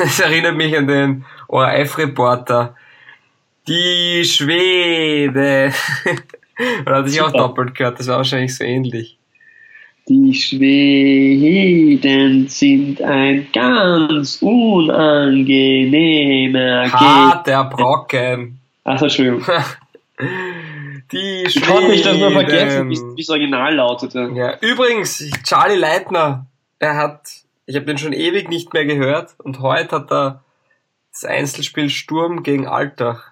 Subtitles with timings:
[0.00, 2.76] Das erinnert mich an den ORF-Reporter.
[3.68, 5.72] Die Schwede.
[6.82, 9.18] Oder hatte ich auch doppelt gehört, das war wahrscheinlich so ähnlich.
[10.08, 18.58] Die Schweden sind ein ganz unangenehmer Harter Brocken.
[18.84, 19.44] Achso, Entschuldigung.
[21.12, 24.30] Die ich konnte mich das nur vergessen, wie das Original lautete.
[24.34, 26.46] Ja, übrigens, Charlie Leitner,
[26.78, 27.28] er hat,
[27.70, 30.42] ich habe den schon ewig nicht mehr gehört und heute hat er
[31.12, 33.30] das Einzelspiel Sturm gegen Altach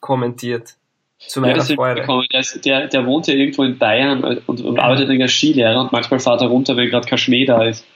[0.00, 0.74] kommentiert.
[1.18, 2.04] Zu meiner ja, Freude.
[2.32, 6.18] Der, der, der, wohnt ja irgendwo in Bayern und, und arbeitet als Skilehrer und manchmal
[6.18, 7.86] fährt er runter, weil gerade kein Schnee da ist.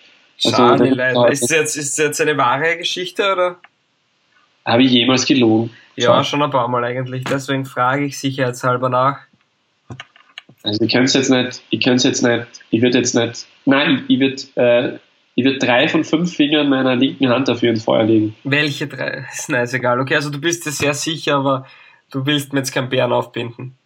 [0.45, 1.29] Also, Leitner.
[1.29, 3.57] Ist das, jetzt, ist das jetzt eine wahre Geschichte oder?
[4.65, 5.71] Habe ich jemals gelogen?
[5.97, 7.25] Ja, schon ein paar Mal eigentlich.
[7.25, 9.19] Deswegen frage ich sicherheitshalber nach.
[10.63, 13.47] Also ich könnte es jetzt nicht, ich könnte es jetzt nicht, ich würde jetzt nicht,
[13.65, 14.99] nein, ich würde äh,
[15.37, 18.35] ich würde drei von fünf Fingern meiner linken Hand dafür ins Feuer legen.
[18.43, 19.27] Welche drei?
[19.33, 20.01] Ist nice, egal.
[20.01, 21.67] Okay, also du bist dir sehr sicher, aber
[22.11, 23.77] du willst mir jetzt keinen Bären aufbinden.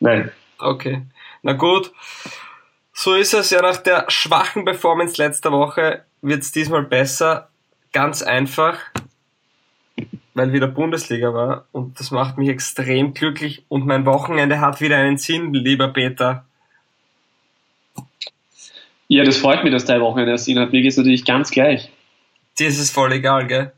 [0.00, 0.30] Nein.
[0.58, 1.02] Okay.
[1.42, 1.92] Na gut.
[2.94, 7.48] So ist es ja nach der schwachen Performance letzter Woche wird es diesmal besser.
[7.92, 8.78] Ganz einfach
[10.34, 14.96] weil wieder Bundesliga war und das macht mich extrem glücklich und mein Wochenende hat wieder
[14.96, 16.44] einen Sinn, lieber Peter.
[19.12, 20.72] Ja, das freut mich, dass dein Wochenende Sinn hat.
[20.72, 21.90] Mir geht es natürlich ganz gleich.
[22.58, 23.70] Dir ist es voll egal, gell?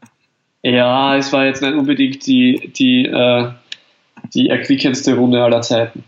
[0.62, 3.50] Ja, es war jetzt nicht unbedingt die, die, äh,
[4.32, 6.05] die erquickendste Runde aller Zeiten.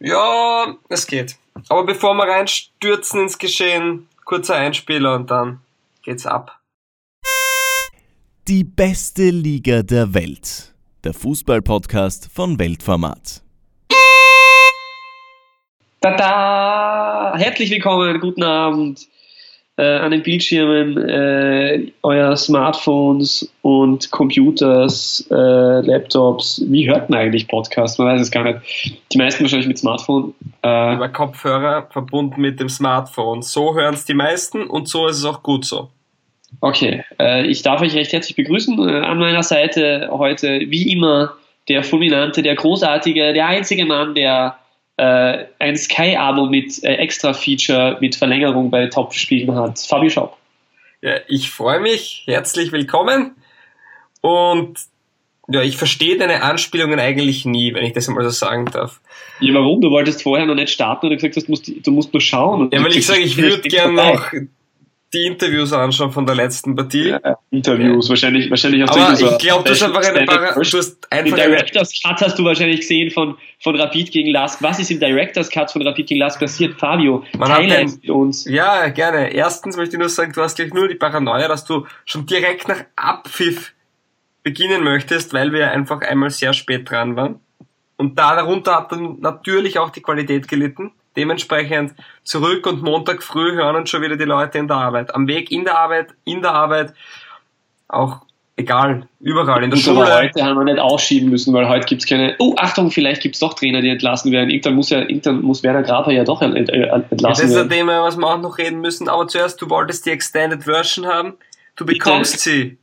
[0.00, 1.36] Ja, es geht.
[1.68, 5.60] Aber bevor wir reinstürzen ins Geschehen, kurzer Einspieler und dann
[6.02, 6.58] geht's ab.
[8.48, 10.72] Die beste Liga der Welt.
[11.04, 13.42] Der Fußballpodcast von Weltformat.
[16.06, 17.36] Tada!
[17.36, 19.08] Herzlich willkommen, guten Abend
[19.76, 26.62] äh, an den Bildschirmen äh, eurer Smartphones und Computers, äh, Laptops.
[26.68, 27.98] Wie hört man eigentlich Podcasts?
[27.98, 29.00] Man weiß es gar nicht.
[29.12, 30.32] Die meisten wahrscheinlich mit Smartphone.
[30.62, 33.42] Äh, Über Kopfhörer verbunden mit dem Smartphone.
[33.42, 35.88] So hören es die meisten und so ist es auch gut so.
[36.60, 38.78] Okay, äh, ich darf euch recht herzlich begrüßen.
[38.88, 41.32] Äh, an meiner Seite heute, wie immer,
[41.68, 44.56] der fulminante, der großartige, der einzige Mann, der
[44.96, 49.78] äh, ein Sky-Abo mit äh, Extra-Feature, mit Verlängerung bei Top-Spielen hat.
[49.78, 50.36] Fabio Schaub.
[51.02, 52.22] Ja, ich freue mich.
[52.26, 53.36] Herzlich willkommen.
[54.22, 54.78] Und
[55.48, 59.00] ja, ich verstehe deine Anspielungen eigentlich nie, wenn ich das mal so sagen darf.
[59.38, 59.80] Ja, warum?
[59.80, 62.70] Du wolltest vorher noch nicht starten oder gesagt hast, du musst, du musst nur schauen.
[62.72, 64.32] Ja, weil ich sage, ich würde gerne noch
[65.12, 67.10] die Interviews anschauen von der letzten Partie.
[67.10, 70.60] Ja, Interviews, wahrscheinlich, wahrscheinlich hast Aber du ich glaube, du hast einfach eine Para du
[70.60, 74.62] hast einfach Den Directors Cut hast du wahrscheinlich gesehen von, von Rapid gegen Lask.
[74.62, 76.74] Was ist im Directors Cut von Rapid gegen Lask passiert?
[76.78, 78.44] Fabio, Man teile mit uns.
[78.46, 79.32] Ja, gerne.
[79.32, 82.66] Erstens möchte ich nur sagen, du hast gleich nur die Paranoia, dass du schon direkt
[82.68, 83.72] nach Abpfiff
[84.42, 87.40] beginnen möchtest, weil wir einfach einmal sehr spät dran waren.
[87.96, 90.92] Und da darunter hat dann natürlich auch die Qualität gelitten.
[91.16, 91.94] Dementsprechend
[92.24, 95.14] zurück und Montag früh hören uns schon wieder die Leute in der Arbeit.
[95.14, 96.92] Am Weg in der Arbeit, in der Arbeit,
[97.88, 98.20] auch
[98.56, 100.14] egal, überall, in der und Schule.
[100.14, 103.54] Heute haben wir nicht ausschieben müssen, weil heute gibt's keine, oh Achtung, vielleicht gibt's doch
[103.54, 104.50] Trainer, die entlassen werden.
[104.50, 107.18] Irgendwann muss ja, irgendwann muss Werner Graber ja doch entlassen werden.
[107.18, 110.06] Ja, das ist ein Thema, was wir auch noch reden müssen, aber zuerst, du wolltest
[110.06, 111.34] die Extended Version haben,
[111.76, 112.78] du bekommst sie.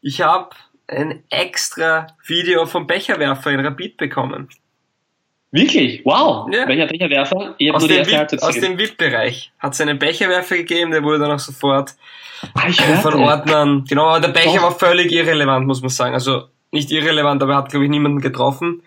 [0.00, 0.50] Ich habe
[0.88, 4.48] ein extra Video vom Becherwerfer in Rapid bekommen.
[5.52, 6.02] Wirklich?
[6.04, 6.48] Wow!
[6.52, 6.66] Ja.
[6.68, 7.54] Welcher Becherwerfer?
[7.58, 11.32] Ich aus, dem VIP, aus dem VIP-Bereich hat es einen Becherwerfer gegeben, der wurde dann
[11.32, 11.94] auch sofort
[12.54, 12.70] ah,
[13.00, 13.84] von Ordnern.
[13.88, 14.62] Genau, aber der Becher Doch.
[14.64, 16.14] war völlig irrelevant, muss man sagen.
[16.14, 18.82] Also nicht irrelevant, aber er hat, glaube ich, niemanden getroffen.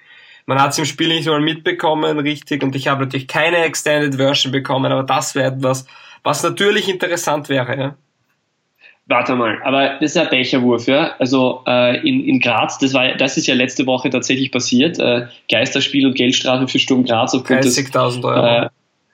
[0.46, 4.16] Man hat es im Spiel nicht mal mitbekommen, richtig, und ich habe natürlich keine Extended
[4.16, 5.86] Version bekommen, aber das wäre etwas,
[6.24, 7.96] was natürlich interessant wäre, ja.
[9.12, 11.16] Warte mal, aber das ist ein Becherwurf, ja.
[11.18, 15.00] Also äh, in, in Graz, das war, das ist ja letzte Woche tatsächlich passiert.
[15.00, 18.30] Äh, Geisterspiel und Geldstrafe für Sturm Graz aufgrund des Euro.
[18.36, 18.70] Äh,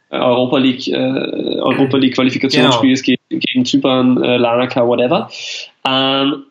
[0.09, 3.17] Europa League, äh, Europa League Qualifikationsspiels genau.
[3.29, 5.29] gegen, gegen Zypern, äh, Lanaka, whatever.
[5.87, 6.43] Ähm,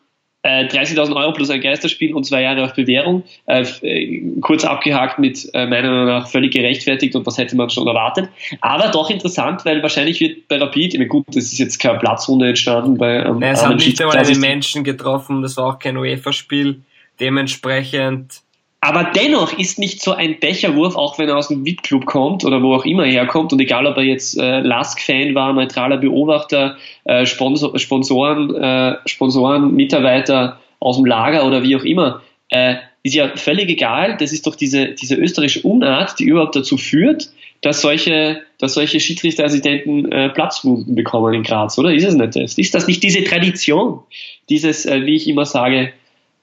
[0.45, 3.23] 30.000 äh, Euro plus ein Geisterspiel und zwei Jahre auf Bewährung.
[3.45, 7.69] Äh, äh, kurz abgehakt mit äh, meiner Meinung nach völlig gerechtfertigt und was hätte man
[7.69, 8.29] schon erwartet.
[8.61, 11.99] Aber doch interessant, weil wahrscheinlich wird bei Rapid, ich meine, gut, das ist jetzt keine
[11.99, 15.79] Platzrunde entstanden bei ähm, Nein, es haben nicht einmal einen Menschen getroffen, das war auch
[15.79, 16.81] kein UEFA-Spiel.
[17.19, 18.41] Dementsprechend
[18.85, 22.61] aber dennoch ist nicht so ein Becherwurf, auch wenn er aus dem VIP-Club kommt oder
[22.61, 27.25] wo auch immer herkommt und egal ob er jetzt äh, Lask-Fan war, neutraler Beobachter, äh,
[27.25, 33.35] Sponsor, Sponsoren, äh, Sponsoren, Mitarbeiter aus dem Lager oder wie auch immer, äh, ist ja
[33.35, 34.17] völlig egal.
[34.19, 38.99] Das ist doch diese, diese österreichische Unart, die überhaupt dazu führt, dass solche, dass solche
[38.99, 41.91] Schiedsrichterassistenten äh, Platzwunden bekommen in Graz, oder?
[41.91, 42.55] Ist es nicht das?
[42.59, 44.01] Ist das nicht diese Tradition?
[44.49, 45.91] Dieses, äh, wie ich immer sage,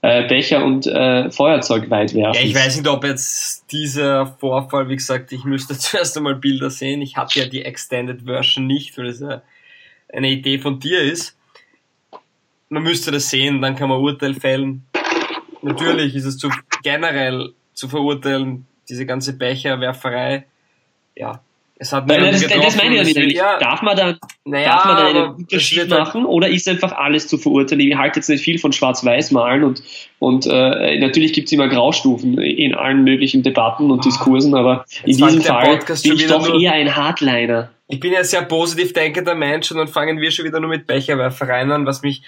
[0.03, 2.35] äh, Becher und äh, Feuerzeug weit werfen.
[2.35, 6.71] Ja, ich weiß nicht, ob jetzt dieser Vorfall, wie gesagt, ich müsste zuerst einmal Bilder
[6.71, 7.01] sehen.
[7.01, 9.43] Ich hatte ja die Extended Version nicht, weil das ja
[10.13, 11.37] eine Idee von dir ist.
[12.69, 14.85] Man müsste das sehen, dann kann man Urteil fällen.
[15.63, 16.51] Natürlich ist es zu,
[16.83, 20.47] generell zu verurteilen, diese ganze Becherwerferei.
[21.15, 21.43] Ja,
[21.83, 23.37] es hat Nein, das, das meine ich ja wieder nicht.
[23.37, 26.93] Ja, darf man da, naja, darf man da einen Unterschied halt machen oder ist einfach
[26.93, 27.81] alles zu verurteilen?
[27.81, 29.83] Ich halte jetzt nicht viel von Schwarz-Weiß malen und,
[30.21, 35.17] und äh, natürlich gibt es immer Graustufen in allen möglichen Debatten und Diskursen, aber in
[35.17, 37.71] diesem Fall bin ich doch eher ein Hardliner.
[37.89, 40.87] Ich bin ja sehr positiv denkender Mensch und dann fangen wir schon wieder nur mit
[40.87, 42.23] Becherwerfereien an, was mich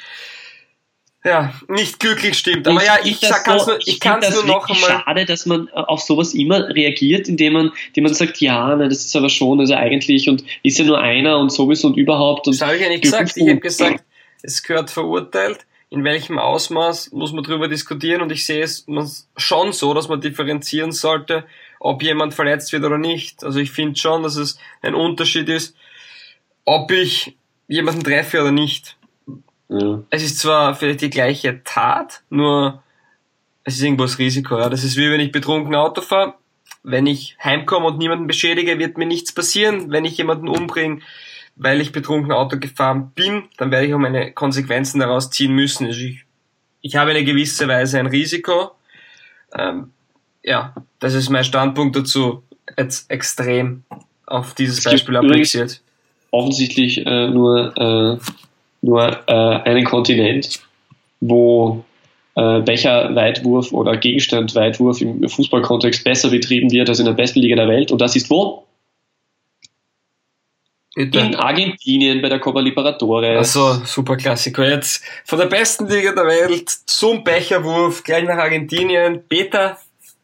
[1.25, 2.69] ja, nicht glücklich stimmt.
[2.69, 4.91] Aber ich ja, ich, sag, kann's so, nur, ich, kann es nur noch einmal.
[4.91, 9.07] schade, dass man auf sowas immer reagiert, indem man, indem man sagt, ja, na, das
[9.07, 12.47] ist aber schon, also eigentlich und ist ja nur einer und sowieso und überhaupt.
[12.47, 13.37] Und das habe ich ja nicht gesagt.
[13.37, 14.05] Ich habe gesagt,
[14.43, 15.65] es gehört verurteilt.
[15.89, 18.85] In welchem Ausmaß muss man darüber diskutieren und ich sehe es
[19.37, 21.45] schon so, dass man differenzieren sollte,
[21.81, 23.45] ob jemand verletzt wird oder nicht.
[23.45, 25.77] Also ich finde schon, dass es ein Unterschied ist,
[26.65, 27.37] ob ich
[27.69, 28.97] jemanden treffe oder nicht.
[29.69, 30.03] Ja.
[30.11, 32.83] Es ist zwar vielleicht die gleiche Tat, nur
[33.65, 34.59] es ist irgendwo das Risiko.
[34.59, 34.69] Ja.
[34.69, 36.35] Das ist wie wenn ich betrunken Auto fahre.
[36.83, 39.91] Wenn ich heimkomme und niemanden beschädige, wird mir nichts passieren.
[39.91, 41.01] Wenn ich jemanden umbringe,
[41.57, 45.87] weil ich betrunken Auto gefahren bin, dann werde ich auch meine Konsequenzen daraus ziehen müssen.
[45.87, 46.25] Also ich,
[46.83, 48.73] ich habe eine gewisse Weise ein Risiko.
[49.57, 49.93] Ähm,
[50.43, 52.43] ja, das ist mein Standpunkt dazu.
[52.77, 53.85] Jetzt extrem
[54.27, 55.81] auf dieses Beispiel appliziert.
[56.31, 58.19] Offensichtlich äh, nur äh,
[58.85, 60.61] nur äh, einen Kontinent,
[61.21, 61.85] wo
[62.35, 67.69] äh, Becherweitwurf oder Gegenstandweitwurf im Fußballkontext besser betrieben wird als in der besten Liga der
[67.69, 67.91] Welt.
[67.91, 68.67] Und das ist wo?
[70.97, 73.57] In Argentinien bei der Copa Libertadores.
[73.57, 74.69] Also super Klassiker.
[74.69, 79.23] Jetzt von der besten Liga der Welt zum Becherwurf gleich nach Argentinien.
[79.29, 79.79] Peter,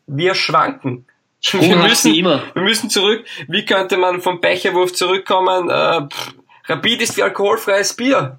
[0.06, 1.06] wir schwanken.
[1.52, 3.24] Wir müssen, wir müssen zurück.
[3.48, 5.70] Wie könnte man vom Becherwurf zurückkommen?
[5.70, 6.34] Äh, pff,
[6.66, 8.38] Rapid ist wie alkoholfreies Bier.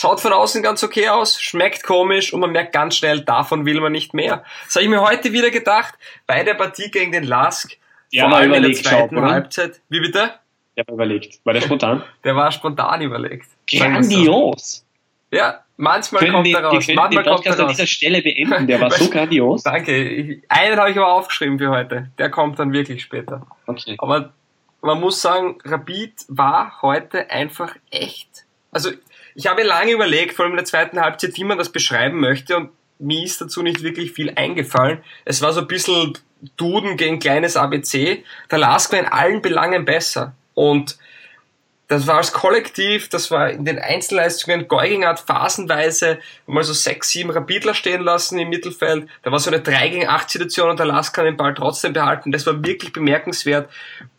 [0.00, 3.82] Schaut von außen ganz okay aus, schmeckt komisch und man merkt ganz schnell, davon will
[3.82, 4.44] man nicht mehr.
[4.64, 5.92] Das habe ich mir heute wieder gedacht,
[6.26, 7.76] bei der Partie gegen den Lask,
[8.10, 9.82] ja, vor allem in der zweiten schaut, Halbzeit.
[9.90, 10.30] Wie bitte?
[10.74, 11.44] Der war überlegt.
[11.44, 12.02] War der spontan?
[12.24, 13.46] Der war spontan überlegt.
[13.70, 14.86] Grandios!
[15.30, 16.88] Ja, manchmal können kommt die, er raus.
[16.88, 19.64] Wir können den Podcast an dieser Stelle beenden, der war so grandios.
[19.64, 20.40] Danke.
[20.48, 22.10] einen habe ich aber aufgeschrieben für heute.
[22.16, 23.46] Der kommt dann wirklich später.
[23.66, 23.96] Okay.
[23.98, 24.32] Aber
[24.80, 28.46] man muss sagen, Rapid war heute einfach echt.
[28.72, 28.92] Also
[29.40, 32.58] ich habe lange überlegt, vor allem in der zweiten Halbzeit, wie man das beschreiben möchte
[32.58, 34.98] und mir ist dazu nicht wirklich viel eingefallen.
[35.24, 36.12] Es war so ein bisschen
[36.58, 38.22] Duden gegen kleines ABC.
[38.50, 40.34] Der Lask war in allen Belangen besser.
[40.52, 40.98] Und
[41.88, 44.68] das war als Kollektiv, das war in den Einzelleistungen.
[44.68, 49.08] Geuging hat phasenweise mal so sechs, sieben Rapidler stehen lassen im Mittelfeld.
[49.22, 51.94] Da war so eine 3 gegen 8 Situation und der Lask kann den Ball trotzdem
[51.94, 52.30] behalten.
[52.30, 53.70] Das war wirklich bemerkenswert.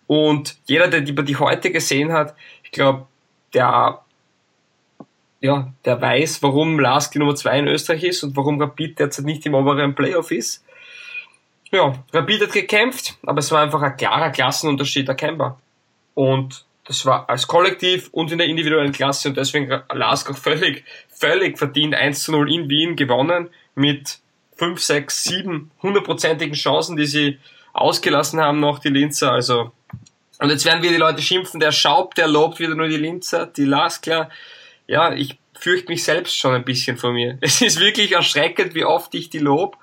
[0.07, 3.05] Und jeder, der die, die heute gesehen hat, ich glaube,
[3.53, 4.01] der
[5.41, 9.25] ja, der weiß, warum Lask die Nummer 2 in Österreich ist und warum Rapid derzeit
[9.25, 10.63] nicht im oberen Playoff ist.
[11.71, 15.59] Ja, Rapid hat gekämpft, aber es war einfach ein klarer Klassenunterschied erkennbar.
[16.13, 20.83] Und das war als Kollektiv und in der individuellen Klasse und deswegen Lask auch völlig,
[21.09, 24.19] völlig verdient 1 zu 0 in Wien gewonnen mit
[24.57, 27.39] 5, 6, 7 hundertprozentigen Chancen, die sie
[27.73, 29.31] ausgelassen haben noch, die Linzer.
[29.31, 29.71] Also,
[30.39, 33.47] und jetzt werden wir die Leute schimpfen, der Schaub, der lobt wieder nur die Linzer,
[33.47, 34.29] die Laskler
[34.91, 37.37] ja, ich fürchte mich selbst schon ein bisschen vor mir.
[37.41, 39.77] Es ist wirklich erschreckend, wie oft ich die lob,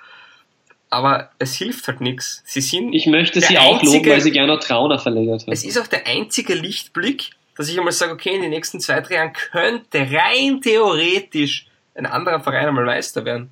[0.91, 2.43] aber es hilft halt nichts.
[2.45, 2.93] Sie sind.
[2.93, 5.49] Ich möchte sie auch einzige, loben, weil sie gerne Trauner verlängert hat.
[5.49, 9.00] Es ist auch der einzige Lichtblick, dass ich einmal sage, okay, in den nächsten zwei,
[9.00, 13.50] drei Jahren könnte rein theoretisch ein anderer Verein einmal Meister werden.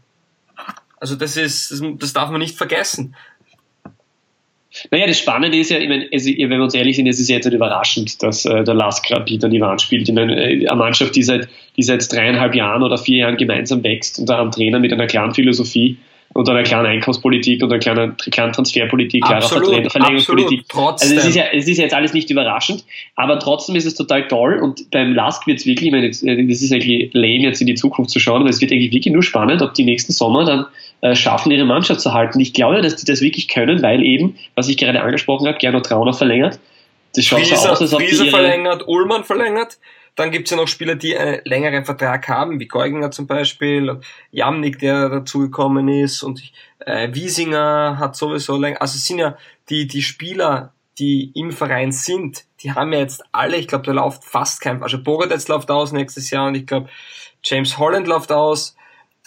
[0.98, 3.16] Also das ist, das, das darf man nicht vergessen.
[4.90, 7.28] Naja, das Spannende ist ja, ich meine, also, wenn wir uns ehrlich sind, es ist
[7.28, 8.74] jetzt nicht überraschend, dass äh, der
[9.44, 10.08] an die Wand spielt.
[10.08, 13.82] Ich meine, äh, eine Mannschaft, die seit, die seit dreieinhalb Jahren oder vier Jahren gemeinsam
[13.82, 15.96] wächst und einem Trainer mit einer klaren Philosophie
[16.34, 20.64] und einer klaren Einkaufspolitik und einer kleinen, kleinen Transferpolitik, klarer Verlängerungspolitik.
[20.74, 24.28] Also es ist, ja, es ist jetzt alles nicht überraschend, aber trotzdem ist es total
[24.28, 27.60] toll und beim Lask wird es wirklich, ich meine, äh, das ist eigentlich lame, jetzt
[27.60, 30.12] in die Zukunft zu schauen, aber es wird eigentlich wirklich nur spannend, ob die nächsten
[30.12, 30.66] Sommer dann
[31.14, 32.40] schaffen, ihre Mannschaft zu halten.
[32.40, 35.86] Ich glaube, dass die das wirklich können, weil eben, was ich gerade angesprochen habe, Gernot
[35.86, 36.58] Trauner verlängert.
[37.14, 39.78] Das schaut Friese, so aus, als ob Friese die verlängert, Ullmann verlängert.
[40.16, 44.00] Dann gibt's ja noch Spieler, die einen längeren Vertrag haben, wie Geuginger zum Beispiel,
[44.30, 46.40] Jamnik, der dazugekommen ist und
[46.78, 48.80] äh, Wiesinger hat sowieso länger.
[48.80, 49.36] Also es sind ja
[49.68, 53.92] die, die Spieler die im Verein sind, die haben ja jetzt alle, ich glaube, da
[53.92, 56.88] läuft fast kein, also Borodetz läuft aus nächstes Jahr und ich glaube,
[57.44, 58.76] James Holland läuft aus,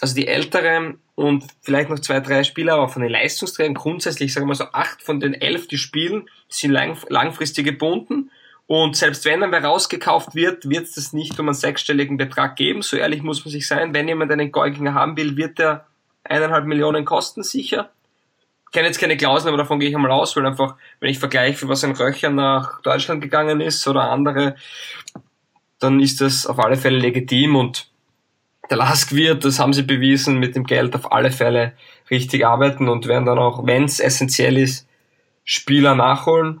[0.00, 3.74] also die Älteren und vielleicht noch zwei, drei Spieler, aber von den Leistungsträgern.
[3.74, 8.30] Grundsätzlich, sagen wir mal so acht von den elf, die spielen, sind lang, langfristig gebunden.
[8.66, 12.56] Und selbst wenn dann wer rausgekauft wird, wird es das nicht um einen sechsstelligen Betrag
[12.56, 15.84] geben, so ehrlich muss man sich sein, wenn jemand einen Geuginger haben will, wird der
[16.24, 17.90] eineinhalb Millionen kosten sicher.
[18.72, 21.68] Kenne jetzt keine Klauseln, aber davon gehe ich einmal aus, weil einfach, wenn ich vergleiche,
[21.68, 24.56] was ein Röcher nach Deutschland gegangen ist oder andere,
[25.80, 27.90] dann ist das auf alle Fälle legitim und
[28.70, 31.72] der Lask wird, das haben sie bewiesen, mit dem Geld auf alle Fälle
[32.10, 34.86] richtig arbeiten und werden dann auch, wenn es essentiell ist,
[35.44, 36.60] Spieler nachholen.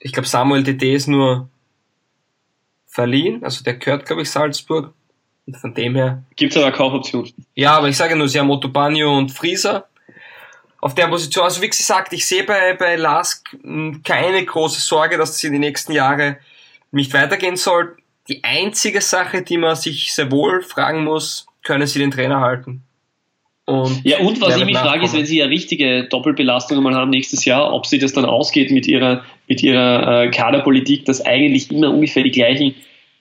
[0.00, 1.48] Ich glaube, Samuel DD ist nur
[2.86, 4.92] verliehen, also der gehört, glaube ich, Salzburg.
[5.46, 6.22] Und von dem her.
[6.36, 7.28] Gibt es aber Kaufoption.
[7.54, 9.88] Ja, aber ich sage nur, sie haben Motobanio und Frieser
[10.80, 11.44] auf der Position.
[11.44, 15.52] Also wie gesagt, ich sehe bei, bei Lask hm, keine große Sorge, dass es in
[15.52, 16.38] die nächsten Jahre
[16.92, 17.96] nicht weitergehen soll.
[18.28, 22.82] Die einzige Sache, die man sich sehr wohl fragen muss, können sie den Trainer halten?
[23.64, 27.10] Und ja, und was ich mich frage, ist, wenn sie ja richtige Doppelbelastung mal haben
[27.10, 31.70] nächstes Jahr, ob sie das dann ausgeht mit ihrer, mit ihrer äh, Kaderpolitik, dass eigentlich
[31.70, 32.74] immer ungefähr die gleichen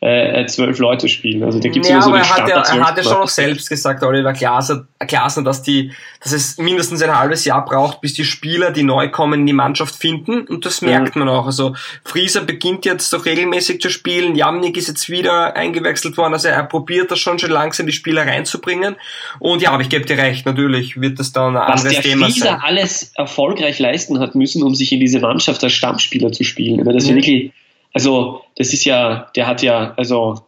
[0.03, 1.43] äh, zwölf Leute spielen.
[1.43, 4.01] Also da gibt's ja, aber er hat, ja, er hat ja schon noch selbst gesagt,
[4.03, 5.91] Oliver Glasner, Glasner, dass die,
[6.23, 9.53] dass es mindestens ein halbes Jahr braucht, bis die Spieler, die neu kommen, in die
[9.53, 10.47] Mannschaft finden.
[10.47, 11.25] Und das merkt mhm.
[11.25, 11.45] man auch.
[11.45, 14.35] Also Frieser beginnt jetzt doch regelmäßig zu spielen.
[14.35, 16.33] Jamnik ist jetzt wieder eingewechselt worden.
[16.33, 18.95] Also er probiert das schon schon langsam, die Spieler reinzubringen.
[19.37, 22.25] Und ja, aber ich gebe dir recht, natürlich wird das dann ein Was anderes Thema
[22.25, 22.59] Frieser sein.
[22.63, 26.83] alles erfolgreich leisten hat müssen, um sich in diese Mannschaft als Stammspieler zu spielen.
[26.83, 27.15] Das ist mhm.
[27.17, 27.51] wirklich
[27.93, 30.41] also, das ist ja, der hat ja, also,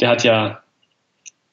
[0.00, 0.62] der hat ja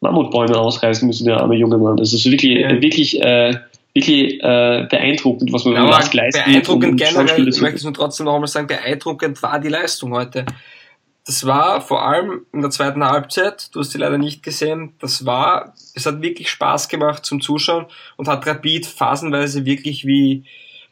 [0.02, 1.98] Mammutbäume ausreißen müssen, der arme junge Mann.
[1.98, 2.82] Das ist wirklich, ja.
[2.82, 3.56] wirklich, äh,
[3.94, 6.46] wirklich äh, beeindruckend, was man ja, Lask leistet.
[6.46, 10.46] Beeindruckend generell, ich möchte es nur trotzdem noch einmal sagen, beeindruckend war die Leistung heute.
[11.26, 15.26] Das war vor allem in der zweiten Halbzeit, du hast sie leider nicht gesehen, das
[15.26, 20.44] war, es hat wirklich Spaß gemacht zum Zuschauen und hat Rapid phasenweise wirklich wie,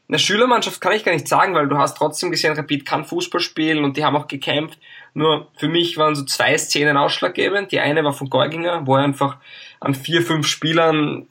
[0.09, 3.41] eine Schülermannschaft kann ich gar nicht sagen, weil du hast trotzdem gesehen, Rapid kann Fußball
[3.41, 4.77] spielen und die haben auch gekämpft.
[5.13, 7.71] Nur für mich waren so zwei Szenen ausschlaggebend.
[7.71, 9.37] Die eine war von Geuginger, wo er einfach
[9.79, 11.27] an vier, fünf Spielern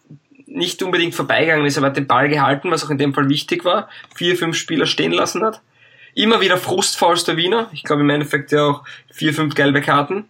[0.46, 3.64] nicht unbedingt vorbeigegangen ist, aber hat den Ball gehalten, was auch in dem Fall wichtig
[3.64, 3.88] war.
[4.14, 5.60] Vier, fünf Spieler stehen lassen hat.
[6.14, 7.70] Immer wieder Frustfalls der Wiener.
[7.72, 10.26] Ich glaube im Endeffekt ja auch vier, fünf gelbe Karten.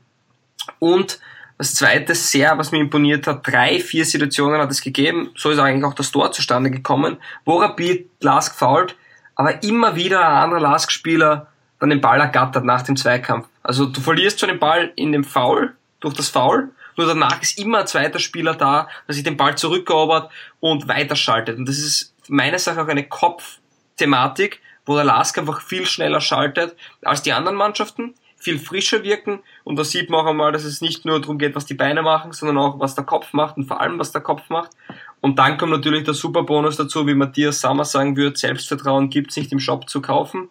[0.78, 1.18] Und
[1.62, 5.30] das zweite sehr, was mir imponiert hat, drei, vier Situationen hat es gegeben.
[5.36, 8.96] So ist eigentlich auch das Tor zustande gekommen, wo Rapid Lask fault,
[9.36, 11.46] aber immer wieder ein anderer Lask-Spieler
[11.78, 13.46] dann den Ball ergattert nach dem Zweikampf.
[13.62, 17.56] Also du verlierst schon den Ball in dem Foul, durch das Foul, nur danach ist
[17.60, 21.58] immer ein zweiter Spieler da, der sich den Ball zurückerobert und weiterschaltet.
[21.58, 26.74] Und das ist meines Erachtens auch eine Kopfthematik, wo der Lask einfach viel schneller schaltet
[27.02, 30.80] als die anderen Mannschaften viel frischer wirken und da sieht man auch einmal, dass es
[30.80, 33.66] nicht nur darum geht, was die Beine machen, sondern auch, was der Kopf macht und
[33.66, 34.72] vor allem, was der Kopf macht.
[35.20, 39.52] Und dann kommt natürlich der Superbonus dazu, wie Matthias Sammer sagen würde, Selbstvertrauen gibt's nicht
[39.52, 40.48] im Shop zu kaufen.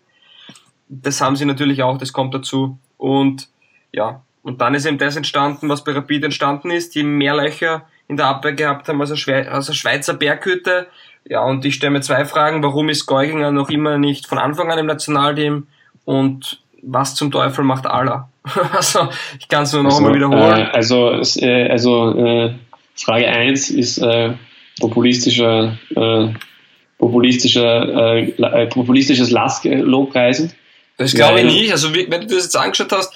[0.88, 2.80] Das haben sie natürlich auch, das kommt dazu.
[2.98, 3.50] Und
[3.92, 7.86] ja, und dann ist eben das entstanden, was bei Rapid entstanden ist, die mehr Löcher
[8.08, 10.88] in der Abwehr gehabt haben als eine, als eine Schweizer Berghütte.
[11.26, 12.64] Ja, und ich stelle mir zwei Fragen.
[12.64, 15.68] Warum ist Geuginger noch immer nicht von Anfang an im Nationalteam?
[16.06, 18.30] Und was zum Teufel macht Allah?
[18.74, 19.10] also,
[19.40, 20.60] ich kann es nur noch also, einmal wiederholen.
[20.60, 22.54] Äh, also, äh, also äh,
[22.96, 24.34] Frage 1 ist äh,
[24.80, 26.28] populistischer, äh,
[26.98, 30.54] populistischer, äh, populistisches Lobpreisen.
[30.98, 31.72] Das glaube ich nicht.
[31.72, 33.14] Also, wenn du das jetzt angeschaut hast,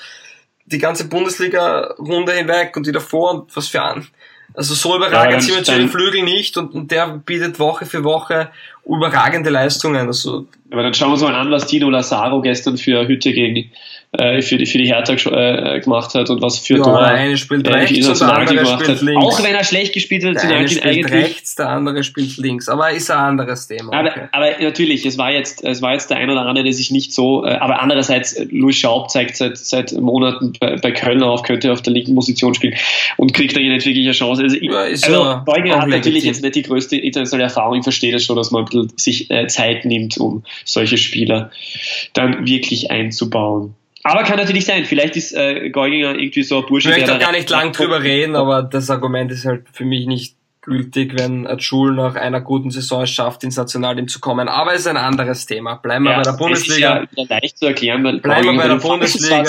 [0.65, 4.07] die ganze Bundesliga-Runde hinweg und die davor und was für an.
[4.53, 8.03] Also so überragend ja, sind wir den Flügel nicht und, und der bietet Woche für
[8.03, 8.51] Woche
[8.85, 10.07] überragende Leistungen.
[10.07, 13.71] Also, Aber dann schauen wir uns mal an, was Tino Lazaro gestern für Hütte gegen
[14.17, 17.37] äh, für die, für die Hertha äh, gemacht hat und was für ja, Tor eine
[17.37, 19.25] spielt äh, rechts und der andere spielt links.
[19.25, 22.69] Auch wenn er schlecht gespielt hat, der eine spielt eigentlich rechts, der andere spielt links.
[22.69, 23.93] Aber ist ein anderes Thema.
[23.93, 24.27] Aber, okay.
[24.31, 27.13] aber natürlich, es war jetzt, es war jetzt der ein oder andere, der sich nicht
[27.13, 27.45] so.
[27.45, 31.71] Äh, aber andererseits, äh, Louis Schaub zeigt seit seit Monaten bei, bei Köln auf, könnte
[31.71, 32.75] auf der linken Position spielen
[33.17, 34.43] und kriegt da hier nicht wirklich eine Chance.
[34.43, 37.77] Also, ja, also Beuger hat natürlich jetzt nicht die größte internationale Erfahrung.
[37.77, 41.51] Ich verstehe das schon, dass man ein bisschen sich äh, Zeit nimmt, um solche Spieler
[42.13, 43.75] dann wirklich einzubauen.
[44.05, 46.91] Aber kann natürlich sein, vielleicht ist äh, Geuginger irgendwie so ein Bursche.
[46.91, 50.05] Ich möchte auch gar nicht lang drüber reden, aber das Argument ist halt für mich
[50.05, 54.47] nicht gültig, wenn Schul nach einer guten Saison es schafft, ins Nationalteam zu kommen.
[54.47, 55.77] Aber es ist ein anderes Thema.
[55.77, 56.99] Bleiben wir ja, bei der Bundesliga.
[56.99, 59.41] Das ist ja leicht zu erklären, weil bleiben wir bei der Bundesliga.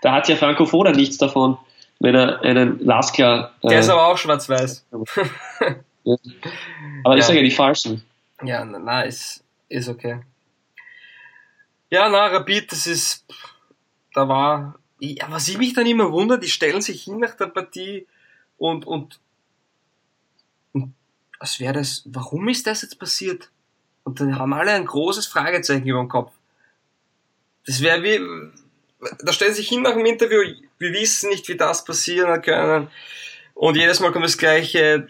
[0.00, 1.58] Da hat ja Franco Foda nichts davon,
[2.00, 3.52] wenn er einen Lasker.
[3.62, 4.86] Äh, Der ist aber auch schwarz-weiß.
[6.04, 6.16] ja.
[7.04, 8.02] Aber ich sage ja die falschen.
[8.42, 10.20] Ja, na, ist, ist okay.
[11.92, 13.22] Ja, na, Rapid, das ist,
[14.14, 17.48] da war, ja, was ich mich dann immer wundere, die stellen sich hin nach der
[17.48, 18.06] Partie
[18.56, 19.20] und, und,
[20.72, 20.94] und
[21.38, 23.50] was wäre das, warum ist das jetzt passiert?
[24.04, 26.32] Und dann haben alle ein großes Fragezeichen über dem Kopf.
[27.66, 28.20] Das wäre wie,
[29.22, 30.40] da stellen sich hin nach dem Interview,
[30.78, 32.88] wir wissen nicht, wie das passieren hat können.
[33.52, 35.08] Und jedes Mal kommt das Gleiche,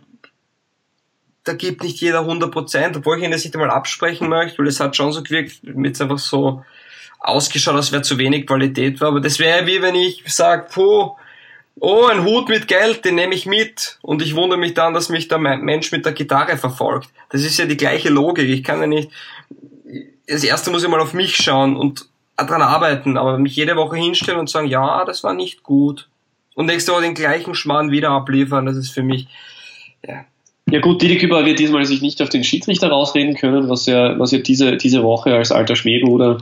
[1.44, 4.80] da gibt nicht jeder 100%, obwohl ich ihn das nicht einmal absprechen möchte, weil es
[4.80, 6.64] hat schon so gewirkt, mit einfach so
[7.22, 9.08] ausgeschaut, als wäre zu wenig Qualität war.
[9.08, 11.12] Aber das wäre wie wenn ich sage, puh,
[11.76, 13.98] oh, ein Hut mit Geld, den nehme ich mit.
[14.02, 17.10] Und ich wundere mich dann, dass mich der Mensch mit der Gitarre verfolgt.
[17.30, 18.48] Das ist ja die gleiche Logik.
[18.48, 19.10] Ich kann ja nicht,
[20.26, 23.96] das erste muss ich mal auf mich schauen und dran arbeiten, aber mich jede Woche
[23.96, 26.08] hinstellen und sagen, ja, das war nicht gut.
[26.54, 29.28] Und nächste Woche den gleichen Schmarrn wieder abliefern, das ist für mich,
[30.06, 30.24] ja.
[30.70, 34.18] Ja gut, Didi Küber wird diesmal sich nicht auf den Schiedsrichter rausreden können, was ja,
[34.18, 36.38] was ja diese, diese Woche als alter Schmähbruder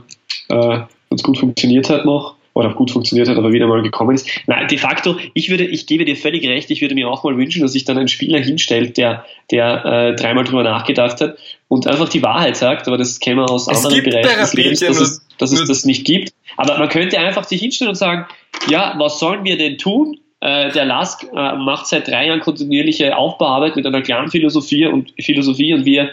[0.49, 4.29] äh, ganz gut funktioniert hat noch oder gut funktioniert hat, aber wieder mal gekommen ist.
[4.47, 7.37] Nein, de facto, ich würde, ich gebe dir völlig recht, ich würde mir auch mal
[7.37, 11.87] wünschen, dass sich dann ein Spieler hinstellt, der, der äh, dreimal drüber nachgedacht hat und
[11.87, 15.01] einfach die Wahrheit sagt, aber das kennen wir aus es anderen Bereichen des Lebens, dass,
[15.01, 16.33] es, dass es das nicht gibt.
[16.57, 18.27] Aber man könnte einfach sich hinstellen und sagen,
[18.69, 20.19] ja, was sollen wir denn tun?
[20.41, 25.13] Äh, der Lask äh, macht seit drei Jahren kontinuierliche Aufbauarbeit mit einer klaren Philosophie und
[25.21, 26.11] Philosophie und wir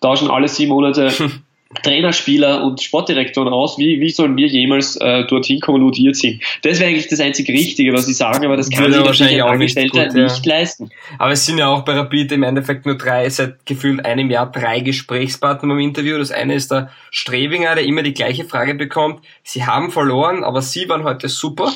[0.00, 1.12] tauschen alle sieben Monate
[1.82, 3.76] Trainer, Spieler und Sportdirektoren aus.
[3.76, 6.40] Wie, wie sollen wir jemals äh, dorthin kommuniziert sind?
[6.62, 9.48] Das wäre eigentlich das einzig Richtige, was sie sagen, aber das kann sich wahrscheinlich ein
[9.48, 10.90] Angestellter nicht, gut, nicht leisten.
[11.18, 14.50] Aber es sind ja auch bei Rapid im Endeffekt nur drei, seit gefühlt einem Jahr
[14.50, 16.18] drei Gesprächspartner beim Interview.
[16.18, 19.24] Das eine ist der Strebinger, der immer die gleiche Frage bekommt.
[19.42, 21.72] Sie haben verloren, aber Sie waren heute super.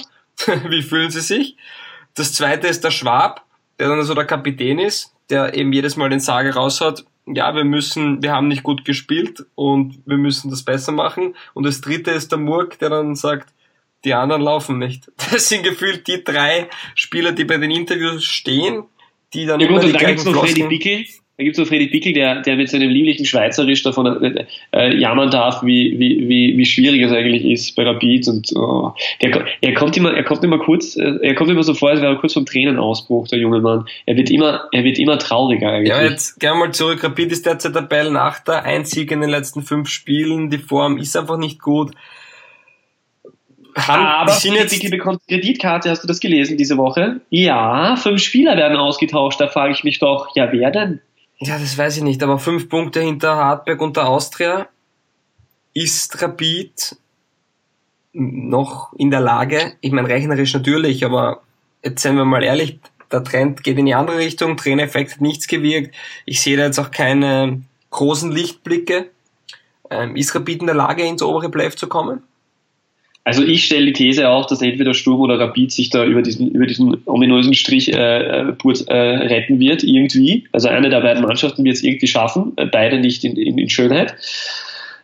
[0.68, 1.56] wie fühlen Sie sich?
[2.14, 3.44] Das zweite ist der Schwab,
[3.78, 7.54] der dann so der Kapitän ist, der eben jedes Mal den Sage raus hat ja,
[7.54, 11.34] wir müssen, wir haben nicht gut gespielt und wir müssen das besser machen.
[11.54, 13.52] Und das dritte ist der Murk, der dann sagt,
[14.04, 15.10] die anderen laufen nicht.
[15.30, 18.84] Das sind gefühlt die drei Spieler, die bei den Interviews stehen,
[19.34, 21.06] die dann ja, gut, und dann gibt's noch Freddy Pickel,
[21.40, 24.94] da gibt es noch Freddy Pickel, der, der mit seinem lieblichen Schweizerisch davon äh, äh,
[24.94, 28.28] jammern darf, wie, wie, wie, wie schwierig es eigentlich ist bei Rapid.
[28.28, 31.72] Und oh, der, er kommt immer, er kommt immer kurz, äh, er kommt immer so
[31.72, 33.86] vor, als wäre er kurz vom Tränenausbruch, der junge Mann.
[34.04, 35.88] Er wird immer, er wird immer trauriger eigentlich.
[35.88, 37.02] Ja, jetzt gerne mal zurück.
[37.02, 40.50] Rapid ist derzeit Tabellenachter, ein Sieg in den letzten fünf Spielen.
[40.50, 41.92] Die Form ist einfach nicht gut.
[43.76, 47.20] Haben, aber jetzt Pickel bekommt Kreditkarte, hast du das gelesen diese Woche?
[47.30, 49.40] Ja, fünf Spieler werden ausgetauscht.
[49.40, 51.00] Da frage ich mich doch, ja, wer denn?
[51.42, 54.68] Ja, das weiß ich nicht, aber fünf Punkte hinter Hartberg und der Austria
[55.72, 56.96] ist Rapid
[58.12, 61.42] noch in der Lage, ich meine rechnerisch natürlich, aber
[61.82, 62.78] jetzt seien wir mal ehrlich,
[63.10, 65.94] der Trend geht in die andere Richtung, Trainereffekt hat nichts gewirkt,
[66.26, 69.10] ich sehe da jetzt auch keine großen Lichtblicke.
[69.90, 72.22] Ähm, ist Rapid in der Lage, ins obere Playoff zu kommen?
[73.30, 76.50] Also ich stelle die These auch, dass entweder Sturm oder Rapid sich da über diesen,
[76.50, 80.48] über diesen ominösen Strich äh, äh, äh, retten wird, irgendwie.
[80.50, 83.70] Also eine der beiden Mannschaften wird es irgendwie schaffen, äh, beide nicht in, in, in
[83.70, 84.16] Schönheit.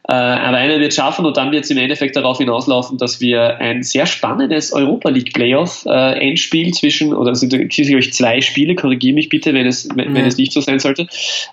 [0.09, 3.59] Äh, aber eine wird schaffen und dann wird es im Endeffekt darauf hinauslaufen, dass wir
[3.59, 8.75] ein sehr spannendes Europa League Playoff äh, Endspiel zwischen, oder es sind sicherlich zwei Spiele,
[8.75, 10.15] korrigiere mich bitte, wenn es, wenn, mhm.
[10.17, 11.07] wenn es nicht so sein sollte,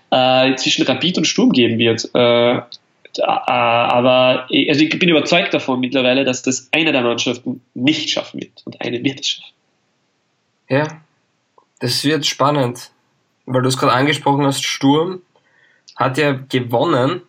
[0.10, 2.10] äh, zwischen Rapid und Sturm geben wird.
[3.22, 8.62] Aber also ich bin überzeugt davon mittlerweile, dass das eine der Mannschaften nicht schaffen wird
[8.66, 9.54] und eine wird es schaffen.
[10.70, 11.02] Ja,
[11.80, 12.92] das wird spannend,
[13.46, 15.22] weil du es gerade angesprochen hast, Sturm
[15.96, 17.22] hat ja gewonnen,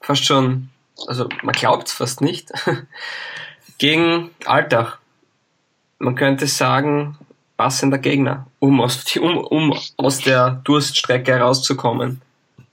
[0.00, 0.70] fast schon,
[1.06, 2.50] also man glaubt es fast nicht,
[3.78, 4.98] gegen Altach.
[5.98, 7.16] Man könnte sagen,
[7.56, 12.22] passender Gegner, um aus, um, um aus der Durststrecke herauszukommen.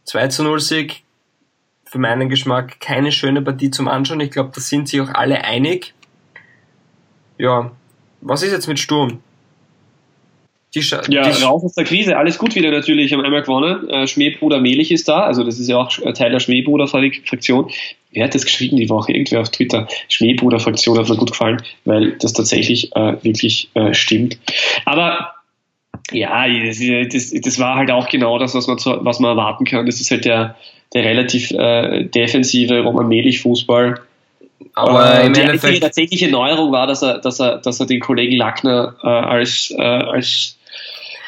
[0.05, 1.03] 2 zu 0 Sieg
[1.95, 4.19] für meinen Geschmack keine schöne Partie zum Anschauen.
[4.19, 5.93] Ich glaube, da sind sich auch alle einig.
[7.37, 7.71] Ja,
[8.19, 9.19] was ist jetzt mit Sturm?
[10.73, 13.87] Die ja, raus aus der Krise, alles gut wieder natürlich, haben einmal gewonnen.
[13.87, 17.71] Äh, Schmähbruder Melich ist da, also das ist ja auch Teil der Schmähbruder-Fraktion.
[18.11, 19.13] Wer hat das geschrieben die Woche?
[19.13, 19.87] Irgendwer auf Twitter.
[20.09, 24.37] Schmähbruder-Fraktion hat mir gut gefallen, weil das tatsächlich äh, wirklich äh, stimmt.
[24.83, 25.34] Aber
[26.11, 29.85] ja, das, das, war halt auch genau das, was man, was man erwarten kann.
[29.85, 30.55] Das ist halt der,
[30.93, 33.99] der relativ äh, defensive Roman Melich Fußball.
[34.75, 37.99] Aber äh, im die Endeffekt tatsächliche Neuerung war, dass er, dass er, dass er den
[37.99, 40.57] Kollegen Lackner äh, als, äh, als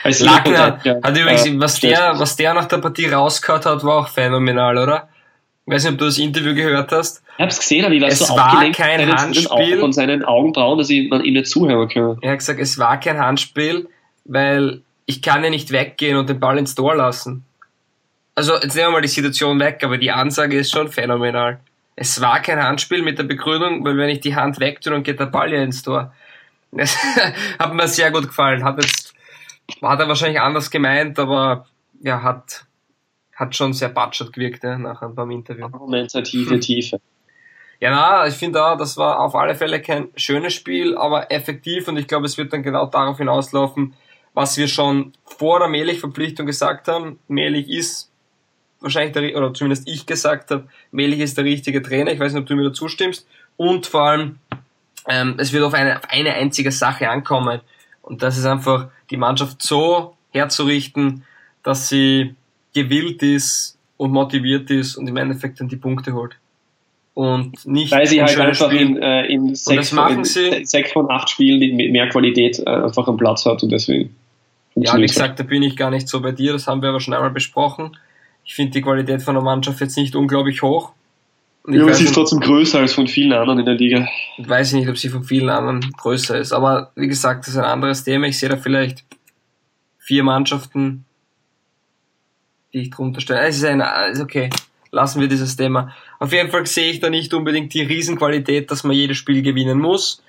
[0.04, 3.98] als Lackner hat übrigens, äh, was der, was der nach der Partie rausgehört hat, war
[3.98, 5.10] auch phänomenal, oder?
[5.66, 7.22] Ich weiß nicht, ob du das Interview gehört hast.
[7.38, 9.80] Ich hab's gesehen, aber ich war es so war kein Handspiel.
[9.80, 12.18] von seinen Augenbrauen, dass ich, man ihm nicht zuhören kann.
[12.22, 13.90] Er hat gesagt, es war kein Handspiel,
[14.28, 17.46] weil ich kann ja nicht weggehen und den Ball ins Tor lassen
[18.38, 21.60] also jetzt nehmen wir mal die Situation weg, aber die Ansage ist schon phänomenal.
[21.96, 25.20] Es war kein Handspiel mit der Begründung, weil wenn ich die Hand wegtue, dann geht
[25.20, 26.14] der Ball ja ins Tor.
[26.72, 26.96] Das
[27.60, 28.64] hat mir sehr gut gefallen.
[28.64, 29.16] Hat jetzt,
[29.82, 31.66] hat er wahrscheinlich anders gemeint, aber
[32.00, 32.66] ja, hat,
[33.34, 35.66] hat schon sehr batschert gewirkt, ja, nachher beim Interview.
[35.66, 36.62] Argumentative hm.
[36.62, 37.02] Tiefe.
[37.80, 41.88] Ja, na, ich finde auch, das war auf alle Fälle kein schönes Spiel, aber effektiv
[41.88, 43.96] und ich glaube, es wird dann genau darauf hinauslaufen,
[44.34, 47.20] was wir schon vor der Melich-Verpflichtung gesagt haben.
[47.28, 48.12] Melich ist
[48.80, 52.12] wahrscheinlich der, oder zumindest ich gesagt habe, Melich ist der richtige Trainer.
[52.12, 53.28] Ich weiß nicht, ob du mir dazu stimmst.
[53.56, 54.40] Und vor allem,
[55.08, 57.62] ähm, es wird auf eine, auf eine einzige Sache ankommen.
[58.02, 61.24] Und das ist einfach, die Mannschaft so herzurichten,
[61.64, 62.36] dass sie
[62.74, 66.38] gewillt ist und motiviert ist und im Endeffekt dann die Punkte holt
[67.18, 71.32] und nicht Weil sie halt einfach in, äh, in, sechs, von, in sechs von acht
[71.32, 74.16] Spielen mit mehr Qualität äh, einfach einen Platz hat und deswegen.
[74.76, 77.00] Ja, wie gesagt, da bin ich gar nicht so bei dir, das haben wir aber
[77.00, 77.98] schon einmal besprochen.
[78.46, 80.92] Ich finde die Qualität von der Mannschaft jetzt nicht unglaublich hoch.
[81.68, 84.08] ja, aber sie ist trotzdem größer als von vielen anderen in der Liga.
[84.38, 87.58] Ich weiß nicht, ob sie von vielen anderen größer ist, aber wie gesagt, das ist
[87.58, 88.28] ein anderes Thema.
[88.28, 89.04] Ich sehe da vielleicht
[89.98, 91.06] vier Mannschaften,
[92.74, 93.40] die ich drunter stelle.
[93.48, 94.52] Es ist ein, ist okay
[94.92, 95.94] lassen wir dieses Thema.
[96.20, 99.80] Auf jeden Fall sehe ich da nicht unbedingt die Riesenqualität, dass man jedes Spiel gewinnen
[99.80, 100.24] muss.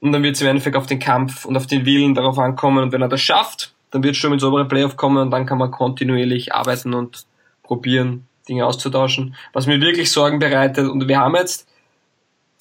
[0.00, 2.84] Und dann wird es im Endeffekt auf den Kampf und auf den Willen darauf ankommen.
[2.84, 5.46] Und wenn er das schafft, dann wird es schon ins obere Playoff kommen und dann
[5.46, 7.24] kann man kontinuierlich arbeiten und
[7.62, 9.34] probieren, Dinge auszutauschen.
[9.52, 11.66] Was mir wirklich Sorgen bereitet, und wir haben jetzt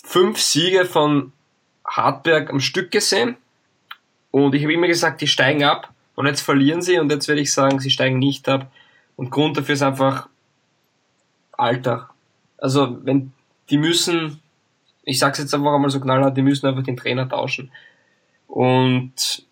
[0.04, 1.34] fünf Siege von
[1.86, 3.36] Hartberg am Stück gesehen.
[4.32, 5.90] Und ich habe immer gesagt, die steigen ab.
[6.16, 8.72] Und jetzt verlieren sie und jetzt werde ich sagen, sie steigen nicht ab.
[9.16, 10.30] Und Grund dafür ist einfach,
[11.52, 12.10] Alter.
[12.64, 13.34] Also, wenn,
[13.70, 14.40] die müssen,
[15.04, 17.74] ich sag's jetzt einfach einmal so knallhart, die müssen einfach den Trainer tauschen.
[18.48, 19.46] Und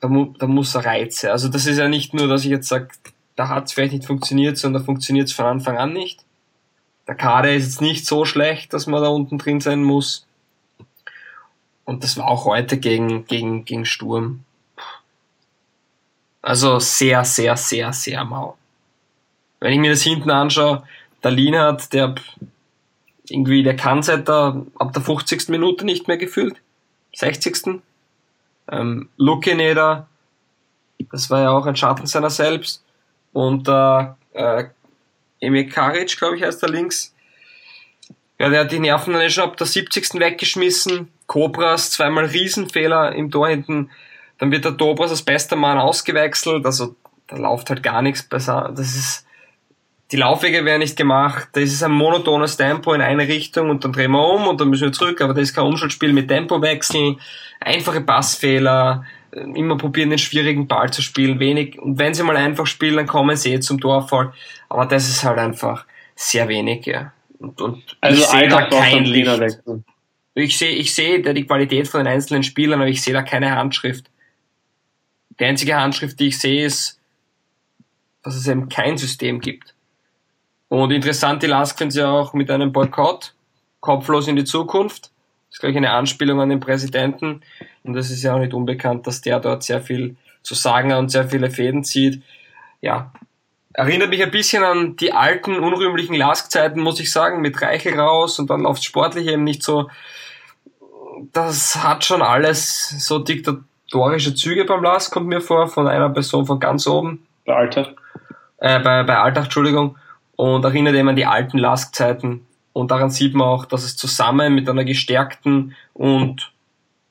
[0.00, 1.32] da, mu da muss er Reize.
[1.32, 2.88] Also, das ist ja nicht nur, dass ich jetzt sage,
[3.34, 6.22] da hat's vielleicht nicht funktioniert, sondern da funktioniert's von Anfang an nicht.
[7.06, 10.26] Der Kader ist jetzt nicht so schlecht, dass man da unten drin sein muss.
[11.86, 14.44] Und das war auch heute gegen, gegen, gegen Sturm.
[16.42, 18.58] Also sehr, sehr, sehr, sehr mau.
[19.60, 20.82] Wenn ich mir das hinten anschaue,
[21.22, 22.14] der Lienhardt, der
[23.28, 25.48] irgendwie, der kann seit der, ab der 50.
[25.48, 26.56] Minute nicht mehr gefühlt.
[27.14, 27.80] 60.
[28.70, 30.06] Ähm, Lukineder,
[31.10, 32.84] das war ja auch ein Schatten seiner selbst.
[33.32, 34.64] Und äh, äh,
[35.40, 37.14] Emil Karic, glaube ich, heißt der links.
[38.38, 40.14] Ja, der hat die Nerven dann schon ab der 70.
[40.14, 41.08] weggeschmissen.
[41.26, 43.90] Cobras, zweimal Riesenfehler im Tor hinten.
[44.38, 46.64] Dann wird der Dobras als bester Mann ausgewechselt.
[46.64, 46.94] Also
[47.26, 48.72] da läuft halt gar nichts besser.
[48.74, 49.26] Das ist
[50.10, 53.92] die Laufwege werden nicht gemacht, da ist ein monotones Tempo in eine Richtung und dann
[53.92, 57.20] drehen wir um und dann müssen wir zurück, aber das ist kein Umschaltspiel mit Tempowechseln,
[57.60, 62.66] einfache Passfehler, immer probieren den schwierigen Ball zu spielen, wenig, und wenn sie mal einfach
[62.66, 64.32] spielen, dann kommen sie eh zum Torfall,
[64.70, 67.12] aber das ist halt einfach sehr wenig, ja.
[67.38, 69.60] Und, und also ich sehe da kein Licht.
[70.34, 73.54] Ich sehe, ich sehe die Qualität von den einzelnen Spielern, aber ich sehe da keine
[73.54, 74.06] Handschrift.
[75.38, 77.00] Die einzige Handschrift, die ich sehe, ist,
[78.22, 79.74] dass es eben kein System gibt.
[80.68, 83.34] Und interessant, die Lask finden sie auch mit einem Boykott,
[83.80, 85.10] kopflos in die Zukunft.
[85.48, 87.40] Das ist gleich eine Anspielung an den Präsidenten.
[87.84, 90.98] Und das ist ja auch nicht unbekannt, dass der dort sehr viel zu sagen hat
[90.98, 92.22] und sehr viele Fäden zieht.
[92.82, 93.12] Ja,
[93.72, 98.38] erinnert mich ein bisschen an die alten, unrühmlichen Lask-Zeiten, muss ich sagen, mit Reichel raus
[98.38, 99.88] und dann aufs Sportliche eben nicht so.
[101.32, 106.44] Das hat schon alles so diktatorische Züge beim Lask, kommt mir vor, von einer Person
[106.44, 107.26] von ganz oben.
[107.46, 107.94] Bei Alltag.
[108.58, 109.96] Äh, bei, bei Alltag, Entschuldigung
[110.38, 112.46] und erinnert eben an die alten Lask-Zeiten.
[112.72, 116.52] Und daran sieht man auch, dass es zusammen mit einer gestärkten und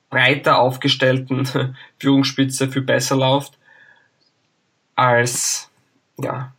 [0.08, 1.46] breiter aufgestellten
[1.98, 3.58] Führungsspitze viel besser läuft
[4.94, 5.70] als
[6.18, 6.54] ja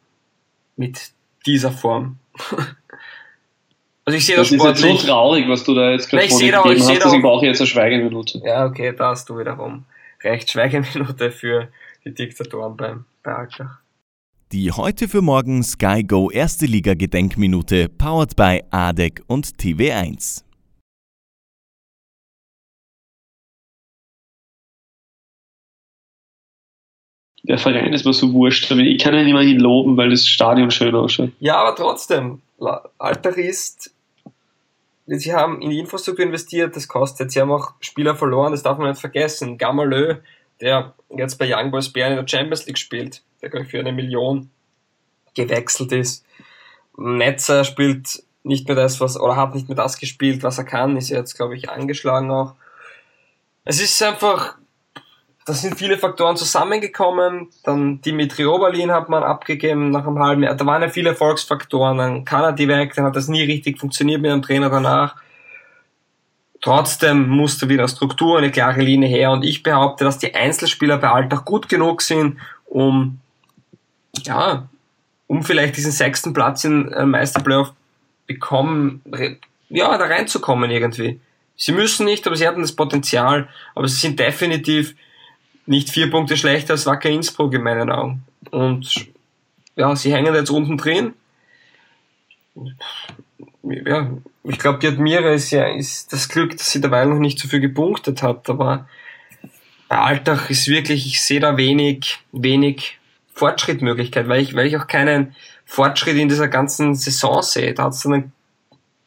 [0.75, 1.11] mit
[1.47, 2.19] dieser Form.
[4.05, 4.85] also ich sehe das, das sportlich.
[4.85, 7.21] ist jetzt so traurig, was du da jetzt gerade von dir gegeben hast, dass ich
[7.23, 8.43] brauche jetzt eine Schweigeminute.
[8.45, 9.85] Ja, okay, da hast du wiederum
[10.23, 10.51] recht.
[10.51, 11.69] Schweigeminute für
[12.05, 13.79] die Diktatoren beim bei Altach.
[14.51, 20.43] Die heute für morgen Sky Go Erste Liga Gedenkminute powered by ADEC und TV1.
[27.43, 30.71] Der Verein ist mir so wurscht, aber ich kann ihn immerhin loben, weil das Stadion
[30.71, 31.29] schön ausschaut.
[31.39, 32.41] Ja, aber trotzdem,
[32.97, 33.93] Alter ist,
[35.05, 38.79] sie haben in die Infrastruktur investiert, das kostet, sie haben auch Spieler verloren, das darf
[38.79, 39.59] man nicht vergessen.
[39.59, 40.15] Gamalö,
[40.59, 43.79] der jetzt bei Young Boys Bern in der Champions League spielt, der glaube ich für
[43.79, 44.49] eine Million
[45.35, 46.25] gewechselt ist.
[46.97, 50.97] Netzer spielt nicht mehr das, was, oder hat nicht mehr das gespielt, was er kann,
[50.97, 52.55] ist jetzt, glaube ich, angeschlagen auch.
[53.63, 54.55] Es ist einfach,
[55.45, 57.49] da sind viele Faktoren zusammengekommen.
[57.63, 60.55] Dann Dimitri Oberlin hat man abgegeben nach einem halben Jahr.
[60.55, 61.97] Da waren ja viele Erfolgsfaktoren.
[61.97, 65.15] Dann Kanadi weg, dann hat das nie richtig funktioniert mit dem Trainer danach.
[66.61, 71.09] Trotzdem musste wieder Struktur, eine klare Linie her und ich behaupte, dass die Einzelspieler bei
[71.09, 73.19] Alltag gut genug sind, um,
[74.23, 74.67] ja,
[75.27, 77.73] um vielleicht diesen sechsten Platz in äh, Meisterplayoff
[78.27, 79.01] bekommen,
[79.69, 81.19] ja, da reinzukommen irgendwie.
[81.55, 84.95] Sie müssen nicht, aber sie hatten das Potenzial, aber sie sind definitiv
[85.65, 88.23] nicht vier Punkte schlechter als Wacker Innsbruck in meinen Augen.
[88.49, 89.07] Und
[89.75, 91.13] ja, sie hängen jetzt unten drin.
[93.63, 94.09] Ja,
[94.43, 97.47] ich glaube, die Admira ist ja ist das Glück, dass sie dabei noch nicht so
[97.47, 98.87] viel gepunktet hat, aber
[99.89, 102.98] bei Alltag ist wirklich, ich sehe da wenig, wenig
[103.39, 107.73] Fortschrittmöglichkeit, weil ich, weil ich auch keinen Fortschritt in dieser ganzen Saison sehe.
[107.73, 108.31] Da hat es dann ein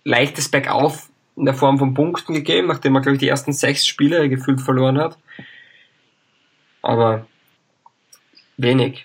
[0.04, 3.86] leichtes Bergauf in der Form von Punkten gegeben, nachdem man, glaube ich, die ersten sechs
[3.86, 5.18] Spiele gefühlt verloren hat.
[6.80, 7.26] Aber
[8.56, 9.04] wenig.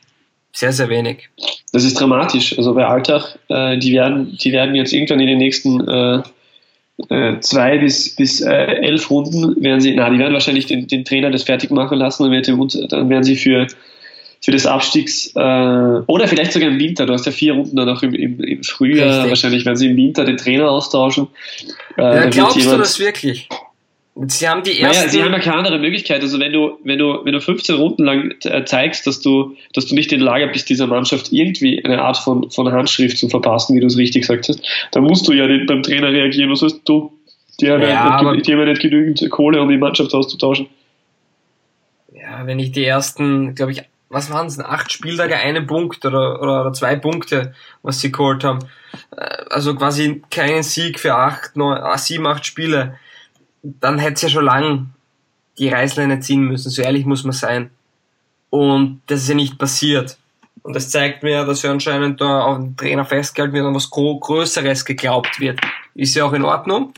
[0.53, 1.29] Sehr, sehr wenig.
[1.71, 2.57] Das ist dramatisch.
[2.57, 6.23] Also bei Alltag, äh, die, werden, die werden jetzt irgendwann in den nächsten äh,
[7.09, 11.05] äh, zwei bis, bis äh, elf Runden werden sie, na, die werden wahrscheinlich den, den
[11.05, 13.67] Trainer das fertig machen lassen und dann werden sie für,
[14.41, 17.89] für das Abstiegs äh, oder vielleicht sogar im Winter, du hast ja vier Runden dann
[17.89, 19.29] auch im, im, im Frühjahr, Richtig.
[19.29, 21.27] wahrscheinlich werden sie im Winter den Trainer austauschen.
[21.97, 23.49] Äh, ja, glaubst jemand, du das wirklich?
[24.25, 24.97] Sie haben die ersten.
[24.97, 26.21] Naja, sie haben ja keine andere Möglichkeit.
[26.21, 29.85] Also wenn du, wenn du, wenn du 15 Runden lang äh, zeigst, dass du, dass
[29.85, 33.29] du nicht in der Lage bist, dieser Mannschaft irgendwie eine Art von, von Handschrift zu
[33.29, 36.49] verpassen, wie du es richtig gesagt hast, dann musst du ja nicht beim Trainer reagieren.
[36.49, 37.11] Was heißt du?
[37.59, 40.67] Die haben ja, ja, nicht, die haben nicht genügend Kohle, um die Mannschaft auszutauschen.
[42.13, 46.41] Ja, wenn ich die ersten, glaube ich, was waren es, acht Spieltage, einen Punkt oder,
[46.41, 48.59] oder, oder zwei Punkte, was sie geholt haben.
[49.15, 52.97] Äh, also quasi keinen Sieg für acht, neun, ah, sieben, acht Spiele
[53.79, 54.89] dann hätte es ja schon lang
[55.57, 57.71] die Reißleine ziehen müssen, so ehrlich muss man sein.
[58.49, 60.17] Und das ist ja nicht passiert.
[60.61, 63.89] Und das zeigt mir, dass ja anscheinend da auf den Trainer festgehalten wird und was
[63.89, 65.59] Größeres geglaubt wird.
[65.95, 66.93] Ist ja auch in Ordnung.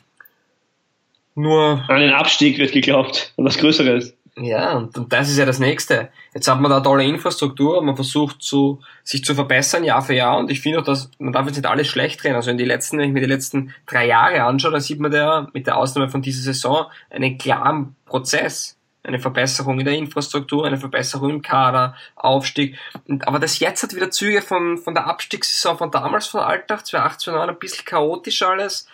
[1.35, 1.83] Nur.
[1.87, 4.13] An den Abstieg wird geglaubt und was Größeres.
[4.41, 6.09] Ja, und, und das ist ja das Nächste.
[6.33, 10.37] Jetzt hat man da tolle Infrastruktur, man versucht zu, sich zu verbessern Jahr für Jahr
[10.37, 12.35] und ich finde auch, dass man darf jetzt nicht alles schlecht drehen.
[12.35, 15.11] Also in die letzten, wenn ich mir die letzten drei Jahre anschaue, dann sieht man
[15.11, 18.77] da mit der Ausnahme von dieser Saison einen klaren Prozess.
[19.03, 22.77] Eine Verbesserung in der Infrastruktur, eine Verbesserung im Kader, Aufstieg.
[23.21, 27.21] Aber das jetzt hat wieder Züge von, von der Abstiegssaison von damals, von Alltag, 2008,
[27.21, 28.87] 2009, ein bisschen chaotisch alles.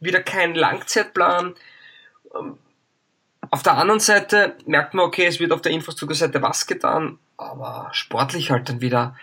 [0.00, 1.54] Wieder kein Langzeitplan
[3.52, 7.90] auf der anderen Seite merkt man, okay, es wird auf der Infrastrukturseite was getan, aber
[7.92, 9.14] sportlich halt dann wieder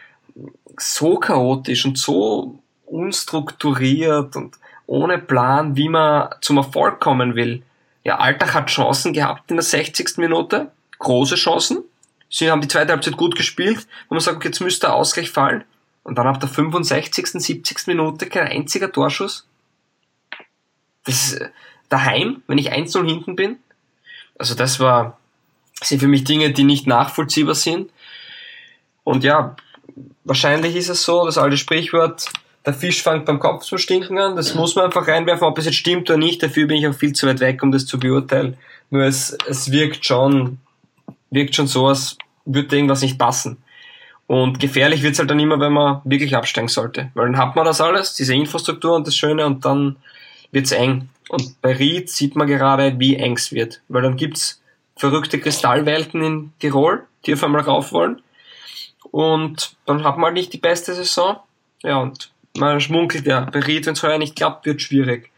[0.77, 7.63] so chaotisch und so unstrukturiert und ohne Plan, wie man zum Erfolg kommen will.
[8.03, 10.17] Ja, Alltag hat Chancen gehabt in der 60.
[10.17, 11.79] Minute, große Chancen.
[12.29, 15.31] Sie haben die zweite Halbzeit gut gespielt, wo man sagt, okay, jetzt müsste der Ausgleich
[15.31, 15.63] fallen.
[16.03, 17.87] Und dann ab der 65., 70.
[17.87, 19.47] Minute kein einziger Torschuss.
[21.05, 21.41] Das ist
[21.89, 23.57] daheim, wenn ich 1-0 hinten bin,
[24.39, 25.19] also das war,
[25.84, 27.91] sind für mich Dinge, die nicht nachvollziehbar sind.
[29.04, 29.56] Und ja,
[30.23, 32.25] wahrscheinlich ist es so, das alte Sprichwort,
[32.65, 34.36] der Fisch fängt beim Kopf zu stinken an.
[34.36, 36.41] Das muss man einfach reinwerfen, ob es jetzt stimmt oder nicht.
[36.41, 38.58] Dafür bin ich auch viel zu weit weg, um das zu beurteilen.
[38.89, 40.60] Nur es, es wirkt schon,
[41.30, 43.58] wirkt schon so, als würde irgendwas nicht passen.
[44.28, 47.10] Und gefährlich wird's halt dann immer, wenn man wirklich absteigen sollte.
[47.15, 49.95] Weil dann hat man das alles, diese Infrastruktur und das Schöne, und dann
[50.52, 51.10] wird's eng.
[51.29, 53.81] Und bei Ried sieht man gerade, wie eng es wird.
[53.87, 54.61] Weil dann gibt's
[54.95, 58.21] verrückte Kristallwelten in Tirol, die auf einmal rauf wollen.
[59.11, 61.37] Und dann hat man halt nicht die beste Saison.
[61.83, 63.41] Ja, und man schmunkelt ja.
[63.41, 65.31] Bei Ried, wenn es heuer nicht klappt, wird schwierig.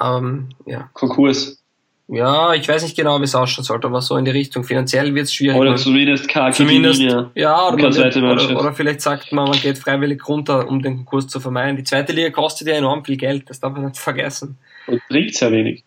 [0.00, 0.90] Ähm, ja.
[0.92, 1.63] Konkurs.
[2.06, 4.62] Ja, ich weiß nicht genau, wie es ausschauen sollte, aber so in die Richtung.
[4.62, 5.56] Finanziell wird es schwierig.
[5.56, 7.30] Oder zumindest KG zumindest, Linie.
[7.34, 11.28] Ja, oder, man, oder, oder, vielleicht sagt man, man geht freiwillig runter, um den Konkurs
[11.28, 11.76] zu vermeiden.
[11.76, 14.58] Die zweite Liga kostet ja enorm viel Geld, das darf man nicht vergessen.
[14.86, 15.82] Und bringt sehr wenig.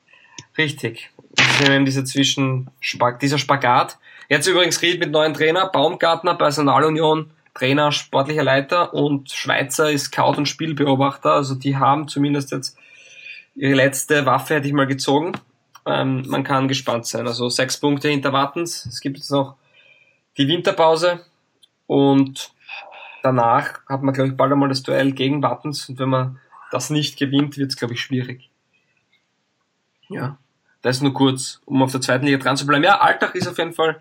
[0.58, 1.12] Richtig.
[1.36, 2.72] Das ist eben dieser Zwischen
[3.22, 4.00] dieser Spagat.
[4.28, 10.38] Jetzt übrigens Ried mit neuen Trainer, Baumgartner, Personalunion, Trainer, sportlicher Leiter und Schweizer ist Scout
[10.38, 11.34] und Spielbeobachter.
[11.34, 12.76] Also die haben zumindest jetzt
[13.56, 15.34] ihre letzte Waffe hätte ich mal gezogen.
[15.88, 17.28] Ähm, man kann gespannt sein.
[17.28, 18.86] Also sechs Punkte hinter Wattens.
[18.86, 19.56] Es gibt jetzt noch
[20.38, 21.26] die Winterpause
[21.88, 22.52] und
[23.24, 26.40] danach hat man, glaube ich, bald einmal das Duell gegen Wattens und wenn man
[26.72, 28.50] das nicht gewinnt, wird es, glaube ich, schwierig.
[30.10, 30.38] Ja,
[30.82, 32.84] das nur kurz, um auf der zweiten Liga dran zu bleiben.
[32.84, 34.00] Ja, Alltag ist auf jeden Fall,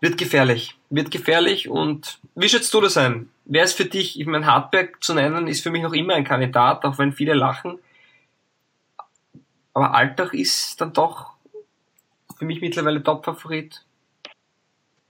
[0.00, 0.76] wird gefährlich.
[0.90, 3.30] Wird gefährlich und wie schätzt du das ein?
[3.44, 6.24] Wer ist für dich, ich meine, Hardback zu nennen, ist für mich noch immer ein
[6.24, 7.78] Kandidat, auch wenn viele lachen.
[9.76, 11.34] Aber Alltag ist dann doch
[12.38, 13.84] für mich mittlerweile Top-Favorit,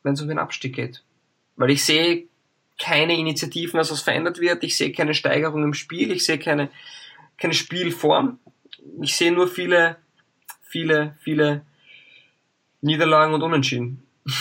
[0.03, 1.05] wenn es um den Abstieg geht.
[1.55, 2.25] Weil ich sehe
[2.77, 4.65] keine Initiativen, dass was verändert wird.
[4.65, 6.11] Ich sehe keine Steigerung im Spiel.
[6.11, 6.69] Ich sehe keine,
[7.39, 8.41] keine Spielform.
[9.01, 9.99] Ich sehe nur viele,
[10.63, 11.65] viele, viele
[12.81, 14.03] Niederlagen und Unentschieden.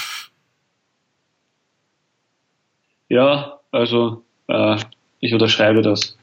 [3.07, 4.79] Ja, also äh,
[5.19, 6.17] ich unterschreibe das.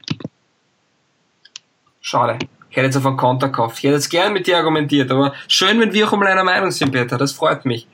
[2.01, 2.37] Schade.
[2.73, 3.77] Ich hätte jetzt auf einen Konter gekauft.
[3.77, 6.71] Ich hätte jetzt gern mit dir argumentiert, aber schön, wenn wir auch mal einer Meinung
[6.71, 7.19] sind, Peter.
[7.19, 7.85] Das freut mich.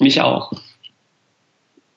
[0.00, 0.50] Mich auch.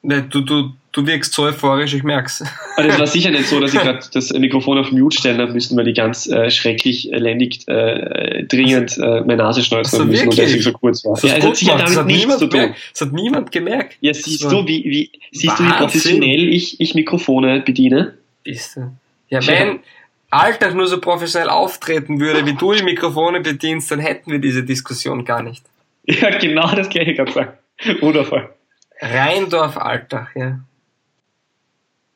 [0.01, 2.43] Ne, du, du, du wirkst so euphorisch, ich merk's.
[2.75, 5.53] Aber das war sicher nicht so, dass ich gerade das Mikrofon auf Mute stellen habe
[5.53, 10.27] müssen, weil ich ganz äh, schrecklich elendig äh, dringend äh, meine Nase schneuzen also müssen
[10.27, 11.13] und deswegen so kurz war.
[11.13, 12.75] Das, ja, also hat sicher damit nichts zu tun.
[12.91, 13.95] Das hat niemand gemerkt.
[14.01, 18.15] Ja, siehst du, wie, wie siehst du, wie professionell ich, ich Mikrofone bediene?
[18.43, 18.91] Bist du.
[19.29, 19.79] Ja, wenn,
[20.29, 24.63] Alltag nur so professionell auftreten würde, wie du die Mikrofone bedienst, dann hätten wir diese
[24.63, 25.65] Diskussion gar nicht.
[26.03, 27.53] Ja, genau das gleiche gerade sagen.
[28.01, 28.53] Wundervoll.
[29.01, 30.59] Rheindorf Alltag, ja.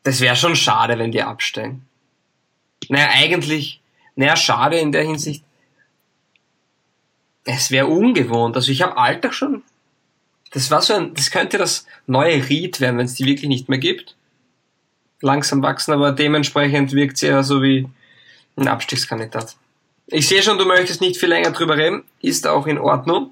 [0.04, 1.86] Das wäre schon schade, wenn die absteigen.
[2.88, 3.82] Naja, eigentlich,
[4.16, 5.44] naja, schade in der Hinsicht.
[7.44, 8.56] Es wäre ungewohnt.
[8.56, 9.64] Also ich habe Alltag schon.
[10.52, 13.70] Das war so ein, das könnte das neue Ried werden, wenn es die wirklich nicht
[13.70, 14.16] mehr gibt.
[15.22, 17.90] Langsam wachsen, aber dementsprechend wirkt sie ja so wie
[18.56, 19.56] ein Abstiegskandidat.
[20.08, 22.04] Ich sehe schon, du möchtest nicht viel länger drüber reden.
[22.22, 23.32] Ist auch in Ordnung.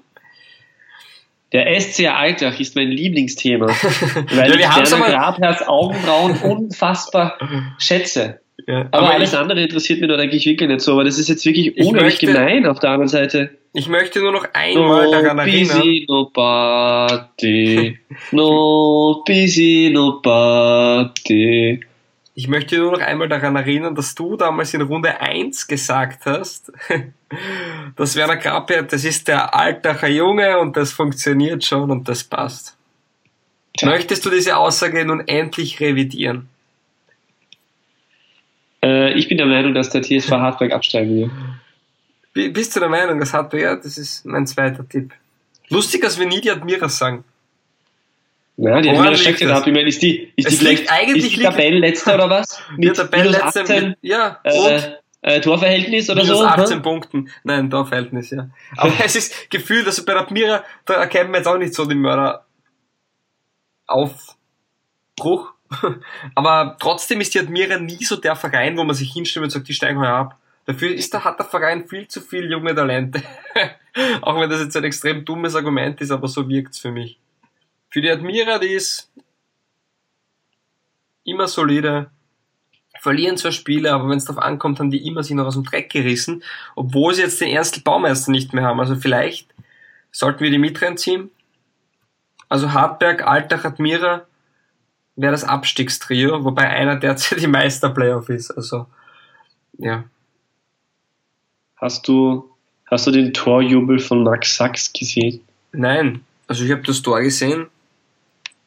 [1.52, 3.66] Der SCR Alltag ist mein Lieblingsthema,
[4.34, 7.38] weil ja, wir ich Werner Grabherz Augenbrauen unfassbar
[7.78, 8.40] schätze.
[8.66, 11.18] Ja, aber, aber, alles ich, andere interessiert mich doch eigentlich wirklich nicht so, aber das
[11.18, 13.50] ist jetzt wirklich unheimlich gemein auf der anderen Seite.
[13.72, 15.78] Ich möchte nur noch einmal no daran erinnern.
[15.80, 17.98] Busy, no party,
[18.32, 21.80] no busy, no party.
[22.38, 26.70] Ich möchte nur noch einmal daran erinnern, dass du damals in Runde 1 gesagt hast,
[27.96, 32.76] dass Werner Grappert, das ist der Altacher Junge und das funktioniert schon und das passt.
[33.76, 33.88] Tja.
[33.88, 36.48] Möchtest du diese Aussage nun endlich revidieren?
[38.84, 41.32] Äh, ich bin der Meinung, dass der TSV Hartberg absteigen
[42.34, 42.50] will.
[42.52, 45.12] Bist du der Meinung, dass Hartberg, ja, das ist mein zweiter Tipp.
[45.70, 47.24] Lustig, dass wir nie die Admiras sagen.
[48.60, 49.64] Ja, die Woran steckt ab.
[49.66, 52.60] Ich meine, ist die, ist die vielleicht eigentlich ist die Tabellenletzter oder was?
[52.76, 54.40] Mit ja, Tabellenletzter 18, ja.
[54.42, 54.80] Äh,
[55.22, 56.44] äh, Torverhältnis oder minus so?
[56.44, 56.82] 18 hm?
[56.82, 57.30] Punkten.
[57.44, 58.50] Nein, Torverhältnis, ja.
[58.76, 62.00] Aber es ist gefühlt, also bei Admira, da erkennt man jetzt auch nicht so den
[62.00, 62.46] Mörder
[63.86, 65.52] Aufbruch.
[66.34, 69.68] Aber trotzdem ist die Admira nie so der Verein, wo man sich hinstellt und sagt,
[69.68, 70.38] die steigen heuer ab.
[70.66, 73.22] Dafür ist da, hat der Verein viel zu viel junge Talente.
[74.22, 77.18] auch wenn das jetzt ein extrem dummes Argument ist, aber so wirkt's für mich.
[77.90, 79.10] Für die Admira, die ist
[81.24, 82.10] immer solide,
[83.00, 85.64] verlieren zwar Spiele, aber wenn es darauf ankommt, haben die immer sich noch aus dem
[85.64, 86.42] Dreck gerissen,
[86.74, 88.80] obwohl sie jetzt den ersten Baumeister nicht mehr haben.
[88.80, 89.48] Also vielleicht
[90.10, 91.30] sollten wir die mit reinziehen.
[92.48, 94.26] Also Hartberg, Altach, Admira
[95.16, 98.50] wäre das Abstiegstrio, wobei einer derzeit die Meisterplayoff ist.
[98.50, 98.86] Also,
[99.78, 100.04] ja.
[101.76, 102.50] Hast du,
[102.86, 105.40] hast du den Torjubel von Max Sachs gesehen?
[105.72, 106.24] Nein.
[106.46, 107.68] Also ich habe das Tor gesehen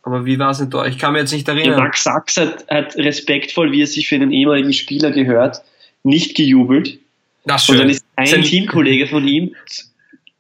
[0.04, 0.86] aber wie war es denn da?
[0.86, 1.76] Ich kann mir jetzt nicht erinnern.
[1.76, 5.62] Der Max Sachs hat, hat respektvoll, wie er sich für einen ehemaligen Spieler gehört,
[6.04, 7.00] nicht gejubelt.
[7.46, 7.76] Das schön.
[7.76, 9.56] Und dann ist ein Sein Teamkollege von ihm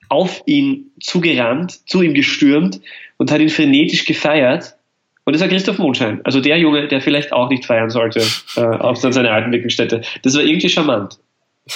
[0.09, 2.81] auf ihn zugerannt, zu ihm gestürmt
[3.17, 4.75] und hat ihn frenetisch gefeiert.
[5.23, 6.19] Und das war Christoph Mondschein.
[6.23, 10.01] Also der Junge, der vielleicht auch nicht feiern sollte äh, auf seiner alten Wirkungsstätte.
[10.23, 11.19] Das war irgendwie charmant.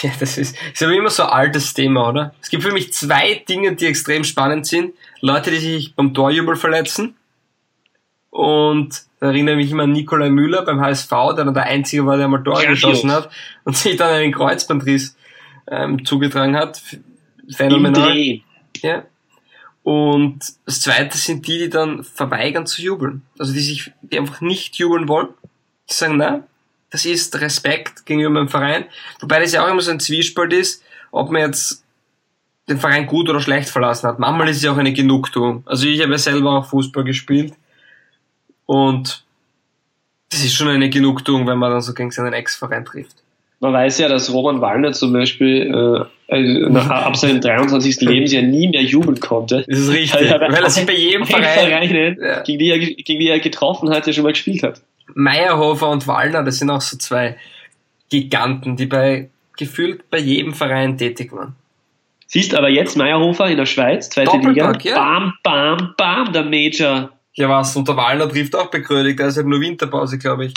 [0.02, 2.34] Ja, das ist, ist aber immer so ein altes Thema, oder?
[2.42, 4.94] Es gibt für mich zwei Dinge, die extrem spannend sind.
[5.22, 7.16] Leute, die sich beim Torjubel verletzen
[8.36, 12.06] und da erinnere ich mich immer an Nikolai Müller beim HSV, der dann der Einzige
[12.06, 13.30] war, der mal Tor geschossen hat
[13.64, 15.16] und sich dann einen Kreuzbandriss
[15.68, 16.82] ähm, zugetragen hat.
[17.50, 18.42] Phänomenal.
[18.82, 19.06] Ja.
[19.84, 23.22] Und das zweite sind die, die dann verweigern zu jubeln.
[23.40, 25.30] Also die sich, die einfach nicht jubeln wollen.
[25.90, 26.44] Die sagen, na,
[26.90, 28.84] das ist Respekt gegenüber meinem Verein.
[29.22, 31.86] Wobei das ja auch immer so ein Zwiespalt ist, ob man jetzt
[32.68, 34.20] den Verein gut oder schlecht verlassen hat.
[34.20, 35.64] Manchmal ist es ja auch eine Genugtuung.
[35.66, 37.54] Also ich habe ja selber auch Fußball gespielt
[38.66, 39.24] und
[40.30, 43.16] das ist schon eine Genugtuung, wenn man dann so gegen seinen Ex-Verein trifft.
[43.60, 48.02] Man weiß ja, dass Roman Wallner zum Beispiel äh, äh ab seinem 23.
[48.02, 49.64] Lebensjahr nie mehr jubeln konnte.
[49.68, 52.44] Das ist richtig, weil, weil er sich bei jedem Verein, Vereine, ja.
[52.44, 54.82] gegen, die er, gegen die er getroffen hat, ja schon mal gespielt hat.
[55.14, 57.38] Meyerhofer und Wallner, das sind auch so zwei
[58.10, 61.56] Giganten, die bei gefühlt bei jedem Verein tätig waren.
[62.28, 64.96] Siehst aber jetzt Meyerhofer in der Schweiz, zweite Liga, ja.
[64.96, 67.76] bam, bam, bam, der Major ja, was?
[67.76, 70.54] Und der Wallner trifft auch bekrödigt, da ist halt nur Winterpause, glaube ich.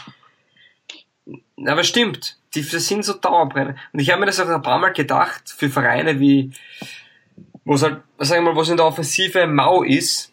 [1.66, 3.74] Aber stimmt, die, das sind so Dauerbrenner.
[3.92, 6.52] Und ich habe mir das auch ein paar Mal gedacht, für Vereine wie,
[7.64, 10.32] wo es halt, sagen wir mal, was in der Offensive mau ist,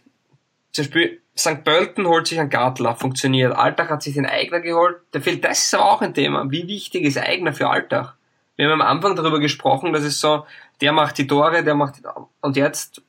[0.72, 1.64] zum Beispiel St.
[1.64, 3.54] Pölten holt sich einen Gartler, funktioniert.
[3.56, 4.98] Alltag hat sich den Eigner geholt.
[5.14, 6.50] Der fehlt, das ist aber auch ein Thema.
[6.50, 8.16] Wie wichtig ist Eigner für Alltag?
[8.56, 10.46] Wir haben am Anfang darüber gesprochen, dass es so,
[10.80, 11.96] der macht die Tore, der macht,
[12.42, 13.02] und jetzt,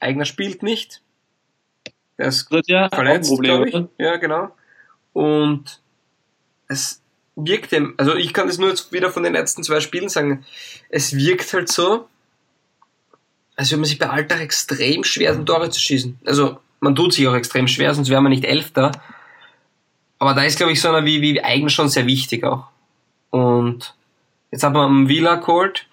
[0.00, 1.02] Eigner spielt nicht.
[2.18, 3.84] Der ist ja verletzt, glaube ich.
[3.98, 4.50] Ja, genau.
[5.12, 5.80] Und
[6.68, 7.02] es
[7.36, 10.44] wirkt dem, also ich kann das nur jetzt wieder von den letzten zwei Spielen sagen,
[10.88, 12.08] es wirkt halt so,
[13.56, 16.18] als würde man sich bei Alltag extrem schwer den Tore zu schießen.
[16.24, 18.92] Also man tut sich auch extrem schwer, sonst wäre man nicht Elfter.
[20.18, 22.68] Aber da ist, glaube ich, so einer wie, wie Eigen schon sehr wichtig auch.
[23.30, 23.94] Und
[24.50, 25.86] jetzt hat man einen Villa geholt,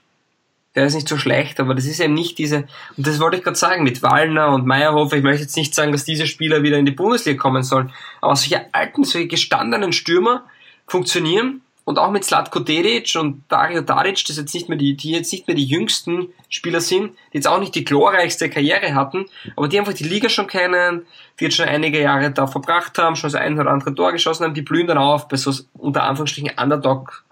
[0.76, 3.44] der ist nicht so schlecht, aber das ist eben nicht diese, und das wollte ich
[3.44, 6.78] gerade sagen, mit Wallner und Meyerhofer, ich möchte jetzt nicht sagen, dass diese Spieler wieder
[6.78, 7.92] in die Bundesliga kommen sollen,
[8.22, 10.46] aber solche alten, solche gestandenen Stürmer
[10.88, 15.12] funktionieren und auch mit Slatko Dedic und Dario Tadic, das jetzt nicht mehr die, die
[15.12, 19.26] jetzt nicht mehr die jüngsten Spieler sind, die jetzt auch nicht die glorreichste Karriere hatten,
[19.58, 21.06] aber die einfach die Liga schon kennen,
[21.40, 24.46] die jetzt schon einige Jahre da verbracht haben, schon das ein oder andere Tor geschossen
[24.46, 27.26] haben, die blühen dann auf bei so unter Anführungsstrichen Underdog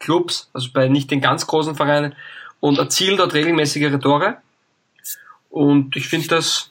[0.00, 2.14] Clubs, also bei nicht den ganz großen Vereinen
[2.60, 4.36] und erzielen dort regelmäßigere Tore.
[5.48, 6.70] Und ich finde das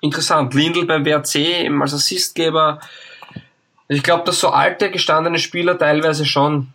[0.00, 0.54] interessant.
[0.54, 2.80] Lindl beim WRC als Assistgeber.
[3.88, 6.68] Ich glaube, dass so alte, gestandene Spieler teilweise schon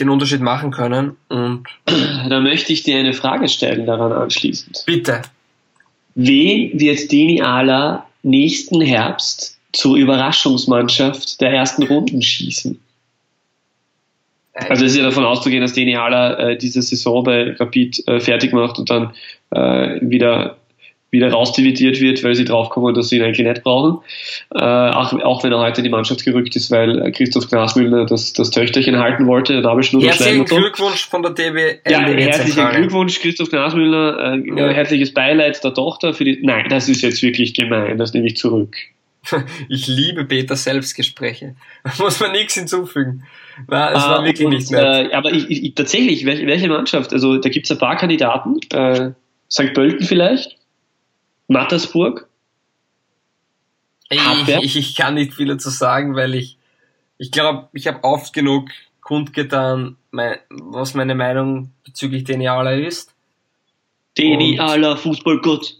[0.00, 1.16] den Unterschied machen können.
[1.28, 1.66] Und
[2.28, 4.82] da möchte ich dir eine Frage stellen daran anschließend.
[4.86, 5.22] Bitte.
[6.14, 12.78] Wen wird Deni Ala nächsten Herbst zur Überraschungsmannschaft der ersten Runden schießen?
[14.54, 18.20] Also es ist ja davon auszugehen, dass Deni Haller äh, diese Saison bei Rapid äh,
[18.20, 19.12] fertig macht und dann
[19.50, 20.58] äh, wieder
[21.12, 23.98] wieder rausdividiert wird, weil sie draufkommen, dass sie ihn eigentlich nicht brauchen.
[24.54, 28.32] Äh, auch, auch wenn er heute in die Mannschaft gerückt ist, weil Christoph Grasmüller das,
[28.32, 31.80] das Töchterchen halten wollte, der Nabelschnur Herzlichen Glückwunsch von der DB.
[31.86, 34.36] Ja, herzlichen Glückwunsch, Christoph Grasmüller.
[34.36, 34.70] Äh, ja.
[34.70, 36.40] Herzliches Beileid der Tochter für die.
[36.42, 38.74] Nein, das ist jetzt wirklich gemein, das nehme ich zurück.
[39.68, 41.54] Ich liebe Peter Selbstgespräche.
[41.84, 43.22] Da muss man nichts hinzufügen.
[43.68, 45.10] Nein, es war ah, wirklich und, nicht nett.
[45.10, 47.12] Äh, aber ich, ich, tatsächlich, welche, welche Mannschaft?
[47.12, 48.60] Also da gibt es ein paar Kandidaten.
[48.70, 49.12] Äh,
[49.50, 49.74] St.
[49.74, 50.56] Pölten vielleicht?
[51.48, 52.28] Mattersburg?
[54.10, 54.20] Ich,
[54.62, 56.58] ich, ich, kann nicht viel dazu sagen, weil ich,
[57.18, 63.14] ich glaube, ich habe oft genug kundgetan, mein, was meine Meinung bezüglich Deniala ist.
[64.18, 65.76] Deniala, Fußballgott.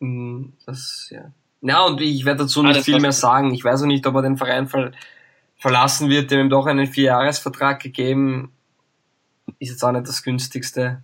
[0.00, 1.32] Hm, das, ja.
[1.60, 3.52] Ja, und ich werde dazu nicht ah, viel mehr sagen.
[3.52, 4.92] Ich weiß auch nicht, ob er den Verein ver
[5.58, 6.30] verlassen wird.
[6.30, 8.52] Dem ihm doch einen Vierjahresvertrag gegeben.
[9.58, 11.02] Ist jetzt auch nicht das günstigste.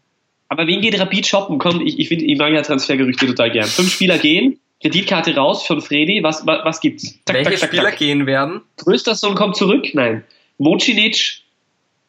[0.49, 1.59] Aber wen geht Rapid shoppen?
[1.59, 3.67] Komm, ich, ich, find, ich mag ja Transfergerüchte total gern.
[3.67, 6.23] Fünf Spieler gehen, Kreditkarte raus von Fredi.
[6.23, 7.19] Was, was, was gibt's?
[7.25, 7.99] Zack, Welche zack, Spieler zack.
[7.99, 8.61] gehen werden?
[8.77, 9.87] Trösterson kommt zurück?
[9.95, 10.25] Nein.
[10.59, 11.43] Vocinic?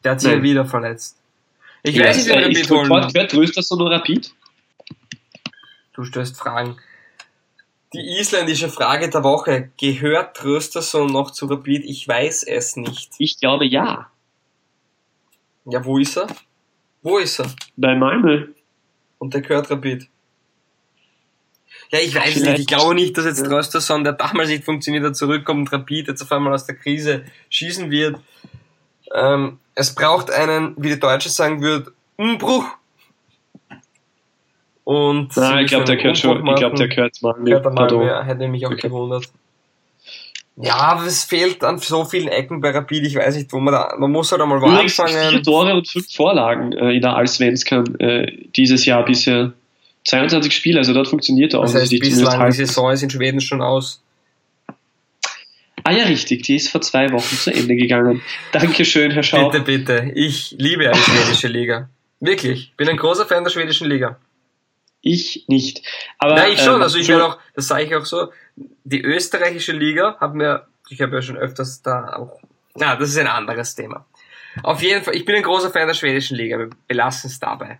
[0.04, 1.18] Der hat sich ja wieder verletzt.
[1.82, 3.12] Ich ja, weiß nicht, wer Rapid holen.
[3.12, 4.32] Gehört Trösterson oder Rapid?
[5.94, 6.76] Du stellst Fragen.
[7.96, 9.70] Die isländische Frage der Woche.
[9.80, 11.84] Gehört Trösterson noch zu Rapid?
[11.84, 13.12] Ich weiß es nicht.
[13.18, 14.10] Ich glaube ja.
[15.64, 16.26] Ja, wo ist er?
[17.02, 17.46] Wo ist er?
[17.76, 18.48] Bei Malmö.
[19.18, 20.08] Und der gehört Rapid.
[21.90, 22.44] Ja, ich weiß Vielleicht.
[22.44, 22.58] nicht.
[22.60, 23.48] Ich glaube nicht, dass jetzt ja.
[23.48, 27.24] Trösterson, der damals nicht funktioniert hat, zurückkommt und Rapid jetzt auf einmal aus der Krise
[27.48, 28.20] schießen wird.
[29.14, 32.66] Ähm, es braucht einen, wie die Deutsche sagen würden, Umbruch
[34.86, 37.32] und Nein, ich glaube, der gehört schon, ich glaube, der gehört mal.
[37.32, 38.82] Gehört mal mehr, hätte mich auch okay.
[38.82, 39.24] gewundert.
[40.54, 43.74] Ja, aber es fehlt an so vielen Ecken bei Rapid, ich weiß nicht, wo man
[43.74, 45.30] da, man muss halt einmal wo anfangen.
[45.30, 49.52] Vier Tore und fünf Vorlagen äh, in der Allsvenskan äh, dieses Jahr bisher.
[50.04, 51.64] 22 Spiele, also dort funktioniert er auch.
[51.64, 54.00] Das heißt, bislang die Saison ist in Schweden schon aus.
[55.82, 58.22] Ah ja, richtig, die ist vor zwei Wochen zu Ende gegangen.
[58.52, 59.48] Dankeschön, Herr Schau.
[59.48, 61.88] Bitte, bitte, ich liebe eine schwedische Liga.
[62.20, 64.16] Wirklich, bin ein großer Fan der schwedischen Liga.
[65.00, 65.82] Ich nicht.
[66.18, 66.76] Aber, Nein, ich schon.
[66.76, 68.32] Ähm, also ich werde auch, das sage ich auch so,
[68.84, 72.40] die österreichische Liga hat mir, ich habe ja schon öfters da auch,
[72.74, 74.06] na, das ist ein anderes Thema.
[74.62, 76.58] Auf jeden Fall, ich bin ein großer Fan der schwedischen Liga.
[76.58, 77.78] Wir belassen es dabei.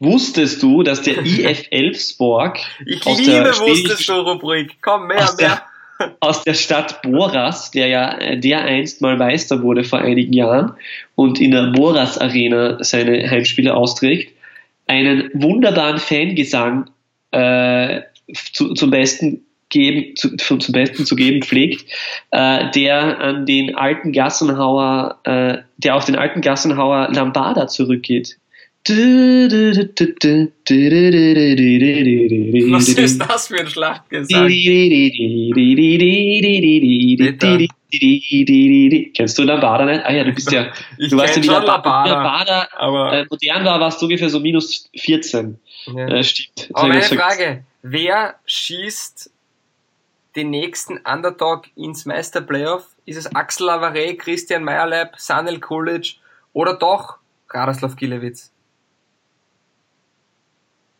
[0.00, 4.76] Wusstest du, dass der IF Elfsborg ich aus liebe der wusstest du Rubrik.
[4.82, 5.62] Komm, mehr, aus mehr.
[5.98, 10.74] Der, aus der Stadt Boras, der ja der einst mal Meister wurde vor einigen Jahren
[11.14, 14.35] und in der Boras Arena seine Heimspiele austrägt,
[14.86, 16.90] einen wunderbaren Fangesang
[17.32, 18.02] äh,
[18.52, 21.90] zu, zum Besten geben, zu, zum Besten zu geben pflegt,
[22.30, 28.38] äh, der an den alten Gassenhauer, äh, der auf den alten Gassenhauer Lambada zurückgeht,
[32.70, 34.46] Was ist das für ein Schlachtgesang?
[37.90, 40.04] Kennst du Lambada nicht?
[40.04, 43.64] Ah ja, du bist ja, Ich du weißt ja, wie Lambada, Lambada, aber- äh, modern
[43.64, 45.58] war, warst du ungefähr so minus 14.
[45.86, 46.08] Ja.
[46.08, 46.68] Äh, stimmt.
[46.74, 47.02] Aber meine.
[47.02, 49.30] Frage, wer schießt
[50.34, 52.86] den nächsten Underdog ins Meisterplayoff?
[53.04, 56.16] Ist es Axel Lavare, Christian Meyerleib, Sanel Kulic
[56.52, 57.18] oder doch
[57.50, 58.50] Radoslav Gilewitz?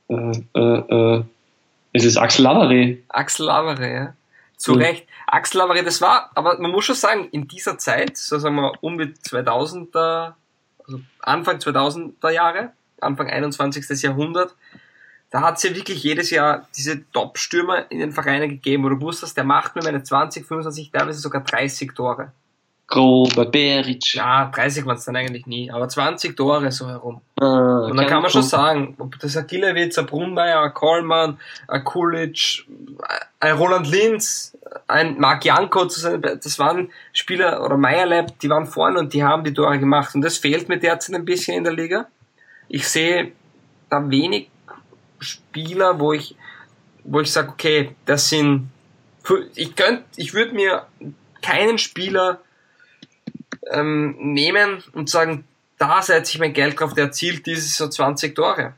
[0.09, 0.15] Äh,
[0.55, 0.61] äh,
[1.19, 1.25] äh,
[1.93, 2.99] es ist Axel Lavare.
[3.09, 4.15] Axel Lavare, ja.
[4.57, 4.79] Zu Mhm.
[4.79, 5.07] Recht.
[5.27, 8.73] Axel Lavare, das war, aber man muss schon sagen, in dieser Zeit, so sagen wir
[8.81, 10.35] um die 2000er,
[10.85, 14.03] also Anfang 2000er Jahre, Anfang 21.
[14.03, 14.55] Jahrhundert,
[15.31, 19.01] da hat es ja wirklich jedes Jahr diese Top-Stürmer in den Vereinen gegeben, wo du
[19.01, 22.33] wusstest, der macht mir meine 20, 25, teilweise sogar 30 Tore.
[22.89, 24.15] Grober, Beric.
[24.15, 27.21] Ja, 30 waren es dann eigentlich nie, aber 20 Tore so herum.
[27.41, 31.39] Ah, Und dann kann man schon sagen, ob das ein Gilewitz, ein Brunmeier, ein Kollmann,
[31.67, 32.65] ein Kulic,
[33.41, 34.57] ein Roland Linz,
[34.87, 39.53] ein Marc Janko, das waren Spieler, oder Meierleib, die waren vorne und die haben die
[39.53, 40.15] Tore gemacht.
[40.15, 42.07] Und das fehlt mir derzeit ein bisschen in der Liga.
[42.69, 43.33] Ich sehe
[43.91, 44.49] da wenig
[45.19, 46.37] Spieler, wo ich,
[47.03, 48.71] wo ich sage, okay, das sind,
[49.57, 50.87] ich könnte, ich würde mir
[51.43, 52.41] keinen Spieler
[53.71, 55.45] ähm, nehmen und sagen,
[55.79, 58.75] da setze ich mein Geld drauf, der erzielt dieses so 20 Tore.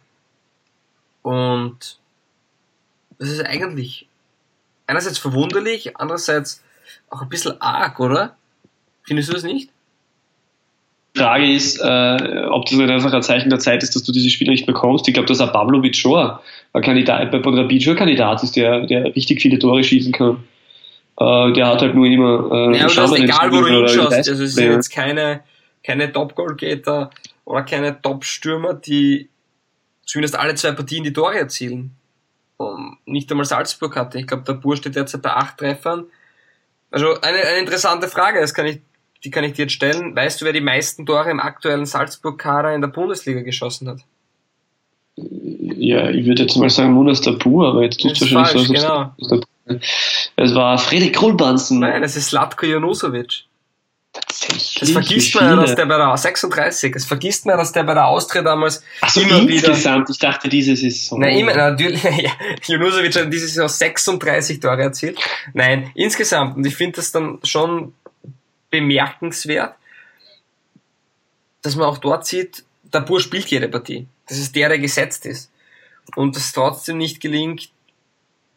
[1.23, 1.99] Und
[3.19, 4.07] das ist eigentlich
[4.87, 6.63] einerseits verwunderlich, andererseits
[7.11, 8.37] auch ein bisschen arg, oder?
[9.03, 9.71] Findest du das nicht?
[11.17, 14.13] Die Frage ist, äh, ob das nicht einfach ein Zeichen der Zeit ist, dass du
[14.13, 15.09] diese Spieler nicht bekommst.
[15.09, 16.39] Ich glaube, dass ein Pavlovic schon
[16.73, 20.45] ein Kandidat, bei Kandidat ist, der, der richtig viele Tore schießen kann.
[21.21, 22.51] Äh, der hat halt nur immer.
[22.53, 24.13] Äh, Ja, aber das ist egal, wo du hinschaust.
[24.13, 25.41] Also es sind jetzt keine,
[25.85, 27.11] keine Top-Goalgetter
[27.45, 29.29] oder keine Top-Stürmer, die
[30.07, 31.95] zumindest alle zwei Partien die Tore erzielen.
[32.57, 34.19] Um, nicht einmal Salzburg hatte.
[34.19, 36.07] Ich glaube, der Bur steht derzeit bei acht Treffern.
[36.91, 38.81] Also eine, eine interessante Frage, das kann ich,
[39.23, 40.17] die kann ich dir jetzt stellen.
[40.17, 44.01] Weißt du, wer die meisten Tore im aktuellen Salzburg-Kader in der Bundesliga geschossen hat?
[45.17, 48.73] Ja, ich würde jetzt mal sagen Munas Tabu, aber jetzt Das ist wahrscheinlich falsch, so.
[49.29, 49.39] genau.
[50.37, 51.81] Es war Fredrik Krulbansen.
[51.81, 53.45] Nein, es ist Slatko Jonusovic.
[54.13, 54.75] Tatsächlich.
[54.81, 57.95] Das vergisst man ja, dass der bei der 36, es vergisst man, dass der bei
[57.95, 60.09] der Austria damals Ach so, immer wieder insgesamt.
[60.11, 61.19] Ich dachte, dieses ist so.
[61.19, 62.33] Nein, immer, natürlich, ja,
[62.65, 65.19] Junusovic hat dieses Jahr 36 Tore erzielt.
[65.53, 66.57] Nein, insgesamt.
[66.57, 67.93] Und ich finde das dann schon
[68.71, 69.75] bemerkenswert,
[71.63, 74.07] dass man auch dort sieht, der Bur spielt jede Partie.
[74.27, 75.51] Das ist der, der gesetzt ist.
[76.17, 77.71] Und es trotzdem nicht gelingt,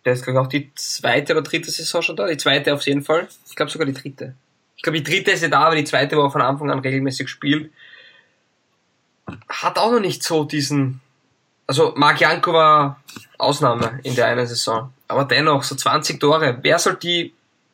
[0.05, 2.27] der ist, glaube ich, auch die zweite oder dritte Saison schon da.
[2.27, 3.27] Die zweite auf jeden Fall.
[3.49, 4.35] Ich glaube sogar die dritte.
[4.75, 6.79] Ich glaube, die dritte ist ja da, aber die zweite, wo er von Anfang an
[6.79, 7.71] regelmäßig spielt,
[9.47, 10.99] hat auch noch nicht so diesen,
[11.67, 13.01] also Marc Janko war
[13.37, 14.91] Ausnahme in der einen Saison.
[15.07, 16.57] Aber dennoch, so 20 Tore.
[16.61, 17.33] Wer soll die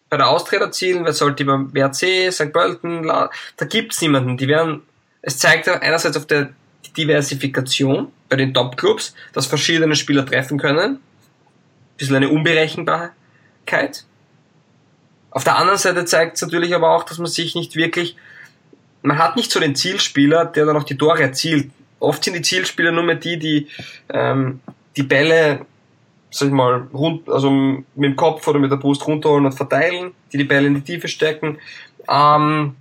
[0.10, 1.06] bei der Austria erzielen?
[1.06, 2.52] Wer soll die beim WRC, St.
[2.52, 3.04] Pölten?
[3.04, 4.38] La- Da gibt's niemanden.
[4.38, 4.82] Die werden,
[5.22, 6.50] es zeigt einerseits auf der
[6.98, 11.00] Diversifikation bei den Top-Clubs, dass verschiedene Spieler treffen können.
[11.98, 14.06] Bisschen eine Unberechenbarkeit.
[15.32, 18.16] Auf der anderen Seite zeigt es natürlich aber auch, dass man sich nicht wirklich,
[19.02, 21.72] man hat nicht so den Zielspieler, der dann auch die Tore erzielt.
[22.00, 23.68] Oft sind die Zielspieler nur mehr die, die
[24.10, 24.62] ähm,
[24.98, 25.66] die Bälle,
[26.32, 30.12] sag ich mal, rund, also mit dem Kopf oder mit der Brust runterholen und verteilen,
[30.34, 31.60] die die Bälle in die Tiefe stecken.
[32.10, 32.76] Ähm,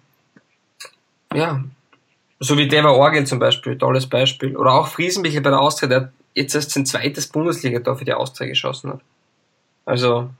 [1.34, 1.62] ja,
[2.40, 4.56] so wie Deva Orgel zum Beispiel, tolles Beispiel.
[4.56, 8.47] Oder auch Friesenbichel bei der Austria, der jetzt erst sein zweites Bundesliga-Tor für die Austria
[8.47, 9.01] geschossen hat.
[9.84, 10.30] Also,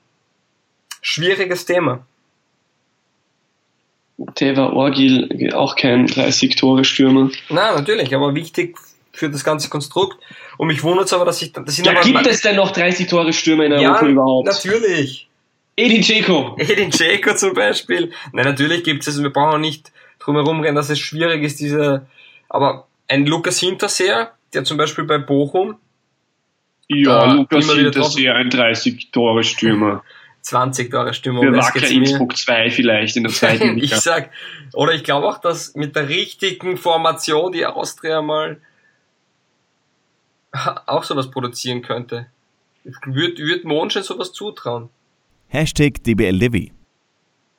[1.01, 2.07] schwieriges Thema.
[4.34, 7.30] Teva Orgil, auch kein 30-Tore-Stürmer.
[7.49, 8.76] Na, natürlich, aber wichtig
[9.12, 10.18] für das ganze Konstrukt.
[10.59, 12.72] Und mich wundert es aber, dass ich, das sind Ja, aber, gibt es denn noch
[12.72, 14.47] 30-Tore-Stürmer in ja, Europa überhaupt?
[14.47, 15.28] natürlich.
[15.76, 16.57] Edin Dzeko.
[16.59, 18.12] Edin Dzeko zum Beispiel.
[18.32, 21.61] Nein, natürlich gibt es, wir brauchen auch nicht drum herum rennen, dass es schwierig ist,
[21.61, 22.07] diese,
[22.49, 25.76] aber ein Lukas Hinterseher, der zum Beispiel bei Bochum
[26.89, 30.03] Ja, Da Lukas Hinterseher, ein 30-Tore-Stürmer.
[30.43, 31.43] 20 Tore Stimmung.
[31.45, 31.89] Für das Wacker.
[31.89, 33.97] Innsbruck 2 vielleicht in der zweiten ich Liga.
[33.97, 34.30] sag,
[34.74, 38.61] oder ich glaube auch, dass mit der richtigen Formation die Austria mal
[40.87, 42.26] auch sowas produzieren könnte.
[42.84, 44.89] Ich würde würd Monschen sowas zutrauen.
[45.49, 46.70] Hashtag DBLDW.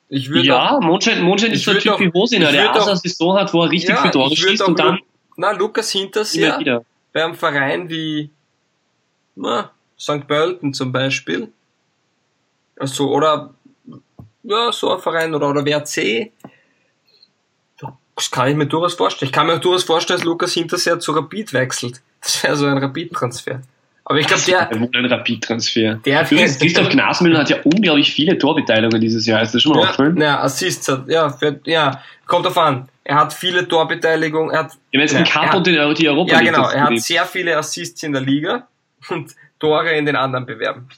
[0.08, 2.52] Ich würde Ja, Mondschein, Mondschein Ich ist so ein würd Typ auch- wie Hosiner, ich
[2.52, 4.62] der würd auch auch- eine Saison hat, wo er richtig ja, viele Tore ich schießt
[4.62, 4.98] und dann
[5.36, 5.90] na, Lukas
[6.58, 6.84] wieder.
[7.12, 8.30] bei einem Verein wie
[9.38, 10.26] na, St.
[10.26, 11.48] Pölten zum Beispiel.
[12.78, 13.54] Also, oder
[14.42, 16.32] ja, so ein Verein oder, oder WRC.
[17.80, 19.28] Da Das kann ich mir durchaus vorstellen.
[19.28, 22.00] Ich kann mir durchaus vorstellen, dass Lukas Hinterseher zu Rapid wechselt.
[22.20, 23.60] Das wäre so ein Rapid-Transfer.
[24.04, 24.70] Aber ich glaube, der.
[24.70, 26.00] Ein Rapid-Transfer.
[26.04, 29.42] Der Übrigens, Christoph Gnasmüller hat ja unglaublich viele Torbeteiligungen dieses Jahr.
[29.42, 30.16] Ist das schon mal ja, aufgefallen?
[30.16, 32.88] Ja, Assists hat, ja, für, ja, kommt drauf an.
[33.04, 34.50] Er hat viele Torbeteiligungen.
[34.50, 36.68] Er hat, ja, jetzt ja, Cup und die Europa Ja, genau.
[36.70, 38.66] Er hat sehr viele Assists in der Liga
[39.10, 40.88] und Tore in den anderen Bewerben.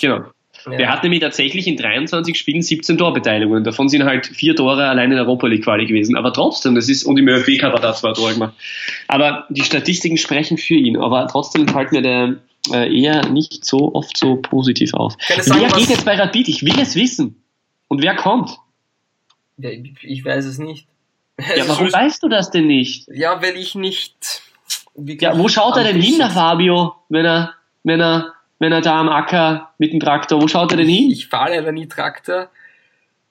[0.00, 0.24] Genau.
[0.66, 0.76] Ja.
[0.76, 3.64] Der hat nämlich tatsächlich in 23 Spielen 17 Torbeteiligungen.
[3.64, 6.16] Davon sind halt vier Tore allein in der Europa League Quali gewesen.
[6.16, 8.54] Aber trotzdem, das ist, und im ÖFB hat er zwei Tore gemacht.
[9.08, 10.98] Aber die Statistiken sprechen für ihn.
[10.98, 12.36] Aber trotzdem fällt mir der
[12.72, 15.14] äh, eher nicht so oft so positiv auf.
[15.40, 16.48] Sagen, wer geht jetzt bei Rapid?
[16.48, 17.42] Ich will es wissen.
[17.88, 18.58] Und wer kommt?
[19.56, 20.86] Ich weiß es nicht.
[21.56, 23.08] Ja, warum weißt du das denn nicht?
[23.12, 24.42] Ja, weil ich nicht.
[25.06, 29.00] Ja, wo schaut er denn hin, der Fabio, wenn er, wenn er wenn er da
[29.00, 31.10] am Acker mit dem Traktor, wo schaut er denn hin?
[31.10, 32.48] Ich fahre ja nie Traktor.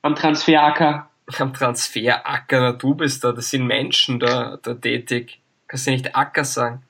[0.01, 1.07] Am Transferacker.
[1.37, 5.39] Am Transferacker, na du bist da, das sind Menschen da, da tätig.
[5.67, 6.81] Kannst du nicht Acker sagen.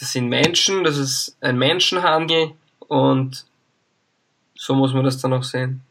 [0.00, 3.44] Das sind Menschen, das ist ein Menschenhandel und
[4.54, 5.82] so muss man das dann auch sehen.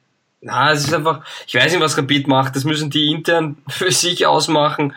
[0.41, 3.91] Na, es ist einfach, ich weiß nicht, was Rapid macht, das müssen die intern für
[3.91, 4.95] sich ausmachen.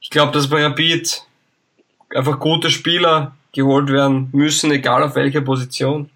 [0.00, 1.22] Ich glaube, dass bei Rapid
[2.14, 6.10] einfach gute Spieler geholt werden müssen, egal auf welcher Position.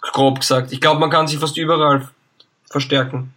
[0.00, 0.72] Grob gesagt.
[0.72, 2.08] Ich glaube, man kann sich fast überall
[2.70, 3.32] verstärken.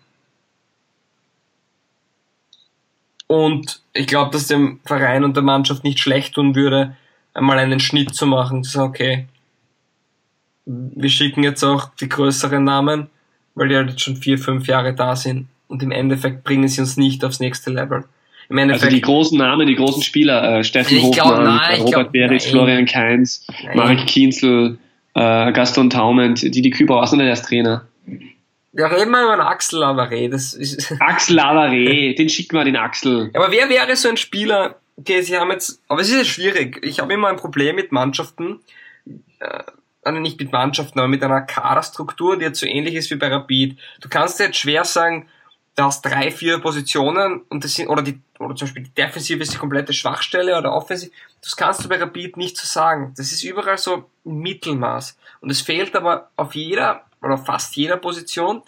[3.27, 6.95] Und ich glaube, dass dem Verein und der Mannschaft nicht schlecht tun würde,
[7.33, 9.27] einmal einen Schnitt zu machen, zu sagen, okay,
[10.65, 13.09] wir schicken jetzt auch die größeren Namen,
[13.55, 16.81] weil die halt jetzt schon vier, fünf Jahre da sind und im Endeffekt bringen sie
[16.81, 18.05] uns nicht aufs nächste Level.
[18.49, 22.11] Im Endeffekt, also die großen Namen, die großen Spieler, äh, Steffen Hofmann, glaub, nein, Robert
[22.11, 23.77] Beritz, Florian Kainz, nein.
[23.77, 24.79] Marek Kienzel,
[25.13, 27.85] äh, Gaston Taumend, Didi Küber, was denn als Trainer?
[28.73, 30.29] Ja, reden wir über den Axel Lavaré.
[30.29, 33.29] Das ist Axel Lavaré, den schicken wir den Axel.
[33.33, 36.79] Aber wer wäre so ein Spieler, okay, sie haben jetzt, aber es ist ja schwierig.
[36.83, 38.61] Ich habe immer ein Problem mit Mannschaften,
[39.39, 39.63] äh,
[40.01, 43.27] also nicht mit Mannschaften, aber mit einer Kaderstruktur, die jetzt so ähnlich ist wie bei
[43.27, 43.77] Rapid.
[44.01, 45.27] Du kannst jetzt schwer sagen,
[45.75, 49.41] du hast drei, vier Positionen und das sind, oder die, oder zum Beispiel die Defensive
[49.41, 51.11] ist die komplette Schwachstelle oder Offensive.
[51.41, 53.13] Das kannst du bei Rapid nicht so sagen.
[53.17, 55.17] Das ist überall so Mittelmaß.
[55.41, 58.63] Und es fehlt aber auf jeder oder fast jeder Position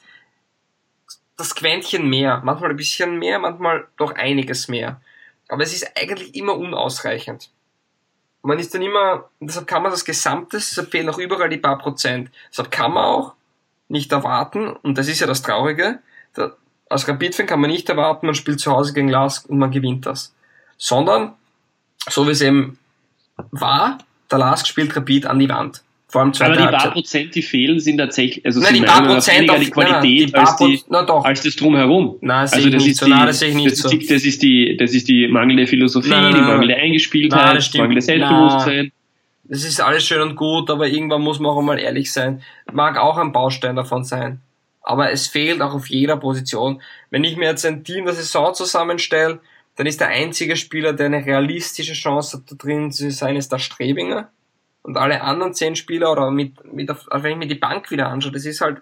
[1.37, 2.41] das Quäntchen mehr.
[2.43, 5.01] Manchmal ein bisschen mehr, manchmal doch einiges mehr.
[5.49, 7.49] Aber es ist eigentlich immer unausreichend.
[8.43, 11.77] Man ist dann immer, deshalb kann man das Gesamte, deshalb fehlen auch überall die paar
[11.77, 12.31] Prozent.
[12.49, 13.33] Deshalb kann man auch
[13.87, 15.99] nicht erwarten, und das ist ja das Traurige,
[16.91, 20.05] als Rapid-Fan kann man nicht erwarten, man spielt zu Hause gegen Lask und man gewinnt
[20.05, 20.35] das.
[20.77, 21.33] Sondern,
[22.09, 22.77] so wie es eben
[23.51, 25.83] war, der Lask spielt Rapid an die Wand.
[26.07, 29.49] Vor allem Aber die paar Prozent, die fehlen, sind tatsächlich, also nein, die paar Prozent
[29.49, 31.23] auf, die Qualität nein, nein, die als, die, na doch.
[31.23, 32.17] als das Drumherum.
[32.19, 33.05] Nein, also das ist, so.
[33.05, 33.89] die, das, ich nicht das, so.
[33.89, 38.01] Ist das ist die, das ist die mangelnde Philosophie, nein, die mangelnde Eingespieltheit, das mangelnde
[38.01, 38.91] Selbstbewusstsein.
[39.45, 42.41] Das ist alles schön und gut, aber irgendwann muss man auch mal ehrlich sein.
[42.73, 44.41] Mag auch ein Baustein davon sein
[44.81, 46.81] aber es fehlt auch auf jeder Position.
[47.09, 49.39] Wenn ich mir jetzt ein Team der Saison zusammenstelle,
[49.75, 53.51] dann ist der einzige Spieler, der eine realistische Chance hat, da drin zu sein, ist
[53.51, 54.29] der Strebinger.
[54.83, 58.07] Und alle anderen zehn Spieler oder mit, mit auf, wenn ich mir die Bank wieder
[58.07, 58.81] anschaue, das ist halt,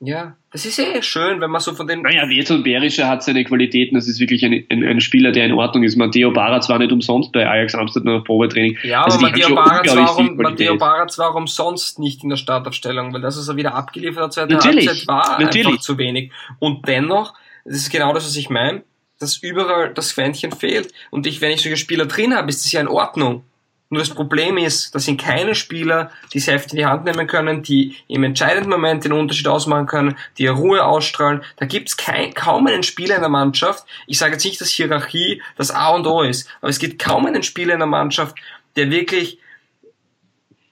[0.00, 2.02] ja, das ist eh schön, wenn man so von den.
[2.02, 5.52] Naja, Veto Berischer hat seine Qualitäten, das ist wirklich ein, ein, ein, Spieler, der in
[5.52, 5.96] Ordnung ist.
[5.96, 8.76] Matteo Baraz war nicht umsonst bei Ajax Amsterdam auf Probetraining.
[8.82, 13.14] Ja, also aber Matteo Baraz, war um, Matteo Baraz war umsonst nicht in der Startaufstellung,
[13.14, 15.66] weil das, was er wieder abgeliefert hat, zweite Halbzeit, war natürlich.
[15.66, 16.30] einfach zu wenig.
[16.58, 17.32] Und dennoch,
[17.64, 18.82] das ist genau das, was ich meine,
[19.18, 20.92] dass überall das Quäntchen fehlt.
[21.10, 23.44] Und ich, wenn ich solche Spieler drin habe, ist das ja in Ordnung.
[23.88, 27.26] Nur das Problem ist, da sind keine Spieler, die es Heft in die Hand nehmen
[27.26, 31.42] können, die im entscheidenden Moment den Unterschied ausmachen können, die Ruhe ausstrahlen.
[31.56, 33.86] Da gibt's kein, kaum einen Spieler in der Mannschaft.
[34.08, 37.26] Ich sage jetzt nicht, dass Hierarchie das A und O ist, aber es gibt kaum
[37.26, 38.36] einen Spieler in der Mannschaft,
[38.74, 39.38] der wirklich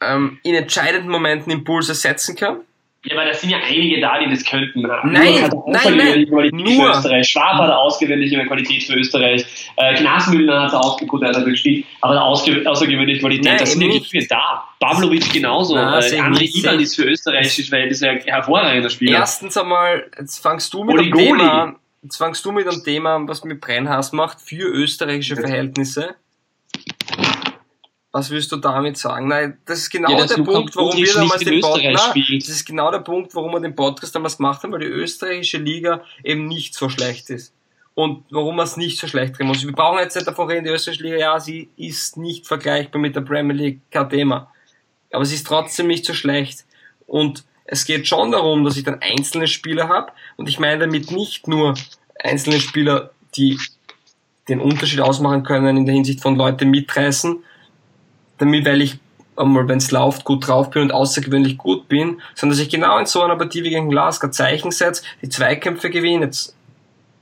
[0.00, 2.60] ähm, in entscheidenden Momenten Impulse setzen kann
[3.04, 4.80] ja, aber da sind ja einige da, die das könnten.
[4.80, 6.66] Nein, nein, nein, nur.
[6.72, 7.28] Für Österreich.
[7.28, 9.44] Schwab hat ausgewöhnliche Qualität für Österreich.
[9.76, 13.44] Äh, Gnasmüller hat auch gut, er hat gespielt, aber außergewöhnliche Qualität.
[13.44, 14.64] Nein, das sind ja nicht viele da.
[14.80, 15.76] Pavlovic genauso.
[15.76, 19.18] Äh, André Ivan ist für österreichische Verhältnisse ein hervorragender Spieler.
[19.18, 23.16] Erstens einmal, jetzt fangst du mit dem Thema an, jetzt fangst du mit einem Thema
[23.16, 26.14] an, was mit Brennhass macht, für österreichische Verhältnisse.
[28.14, 29.26] Was willst du damit sagen?
[29.26, 32.92] Nein, das ist genau ja, der Punkt, warum wir damals den Podcast, das ist genau
[32.92, 36.76] der Punkt, warum wir den Podcast damals gemacht haben, weil die österreichische Liga eben nicht
[36.76, 37.52] so schlecht ist.
[37.94, 39.66] Und warum man es nicht so schlecht drehen muss.
[39.66, 43.16] Wir brauchen jetzt nicht davon reden, die österreichische Liga, ja, sie ist nicht vergleichbar mit
[43.16, 44.48] der Premier League, kein Thema.
[45.12, 46.66] Aber sie ist trotzdem nicht so schlecht.
[47.08, 50.12] Und es geht schon darum, dass ich dann einzelne Spieler habe.
[50.36, 51.74] Und ich meine damit nicht nur
[52.22, 53.58] einzelne Spieler die
[54.48, 57.42] den Unterschied ausmachen können in der Hinsicht von Leute mitreißen,
[58.38, 58.98] damit, weil ich
[59.36, 62.98] einmal, wenn es läuft, gut drauf bin und außergewöhnlich gut bin, sondern dass ich genau
[62.98, 66.54] in so einer Partie wie gegen Glasgow Zeichen setze, die Zweikämpfe gewinne, jetzt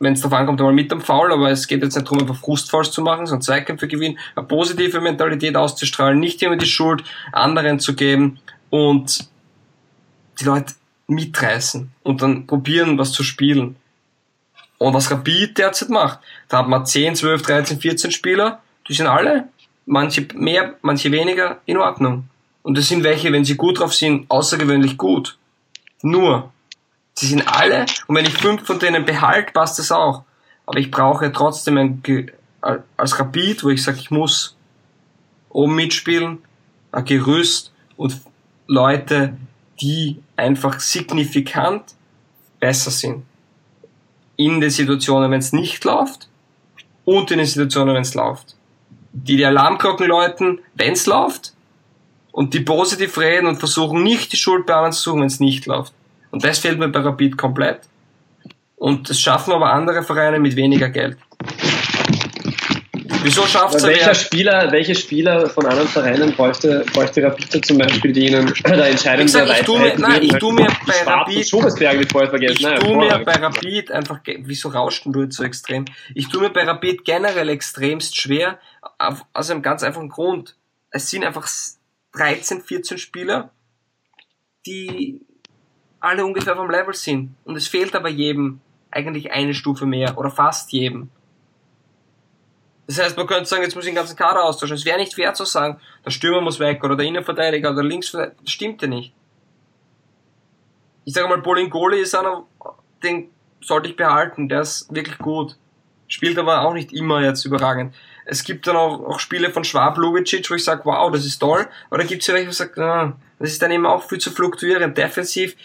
[0.02, 2.36] wenn es darauf ankommt, einmal mit dem Foul, aber es geht jetzt nicht darum, einfach
[2.36, 7.78] Frustfalls zu machen, sondern Zweikämpfe gewinnen, eine positive Mentalität auszustrahlen, nicht immer die Schuld anderen
[7.78, 9.30] zu geben und
[10.40, 10.74] die Leute
[11.06, 13.76] mitreißen und dann probieren, was zu spielen.
[14.78, 19.06] Und was Rapid derzeit macht, da hat man 10, 12, 13, 14 Spieler, die sind
[19.06, 19.48] alle,
[19.86, 22.28] manche mehr, manche weniger, in Ordnung.
[22.62, 25.36] Und das sind welche, wenn sie gut drauf sind, außergewöhnlich gut.
[26.02, 26.52] Nur,
[27.14, 30.24] Sie sind alle, und wenn ich fünf von denen behalte, passt das auch.
[30.64, 32.02] Aber ich brauche trotzdem ein,
[32.96, 34.56] als Rapid, wo ich sage, ich muss
[35.50, 36.38] oben mitspielen,
[36.90, 38.20] ein Gerüst und
[38.66, 39.36] Leute,
[39.80, 41.82] die einfach signifikant
[42.60, 43.24] besser sind.
[44.36, 46.28] In den Situationen, wenn es nicht läuft
[47.04, 48.56] und in den Situationen, wenn es läuft.
[49.12, 51.52] Die die Alarmglocken läuten, wenn es läuft
[52.32, 55.40] und die positiv reden und versuchen nicht die Schuld bei anderen zu suchen, wenn es
[55.40, 55.92] nicht läuft.
[56.30, 57.80] Und das fehlt mir bei Rapid komplett.
[58.76, 61.18] Und das schaffen aber andere Vereine mit weniger Geld.
[63.22, 68.12] Wieso schafft es welcher Spieler, welche Spieler von anderen Vereinen bräuchte, bräuchte Rapid zum Beispiel,
[68.12, 71.98] die ihnen der Entscheidung ich, ich tue mir, nein, ich tue mir bei Rapid, Schobesberg
[71.98, 72.72] wird vorher vergessen.
[72.72, 75.84] Ich tue mir bei Rapid einfach, wieso rauscht du jetzt so extrem?
[76.14, 78.58] Ich tue mir bei Rapid generell extremst schwer,
[79.32, 80.56] aus einem ganz einfachen Grund.
[80.90, 81.48] Es sind einfach
[82.14, 83.50] 13, 14 Spieler,
[84.66, 85.20] die
[86.00, 87.34] alle ungefähr vom Level sind.
[87.44, 88.60] Und es fehlt aber jedem
[88.90, 91.10] eigentlich eine Stufe mehr oder fast jedem.
[92.96, 94.76] Das heißt, man könnte sagen, jetzt muss ich den ganzen Kader austauschen.
[94.76, 97.88] Es wäre nicht fair zu sagen, der Stürmer muss weg oder der Innenverteidiger oder der
[97.88, 98.36] Linksverteidiger.
[98.42, 99.14] Das stimmt ja nicht.
[101.06, 102.44] Ich sage mal, Bolingoli ist einer,
[103.02, 103.30] den
[103.62, 104.50] sollte ich behalten.
[104.50, 105.56] Der ist wirklich gut.
[106.06, 107.94] Spielt aber auch nicht immer jetzt überragend.
[108.26, 111.38] Es gibt dann auch, auch Spiele von Schwab, Lubicic, wo ich sage, wow, das ist
[111.38, 111.66] toll.
[111.90, 114.18] Oder gibt es ja welche, wo ich sage, ah, das ist dann eben auch viel
[114.18, 114.98] zu fluktuierend.
[114.98, 115.56] Defensiv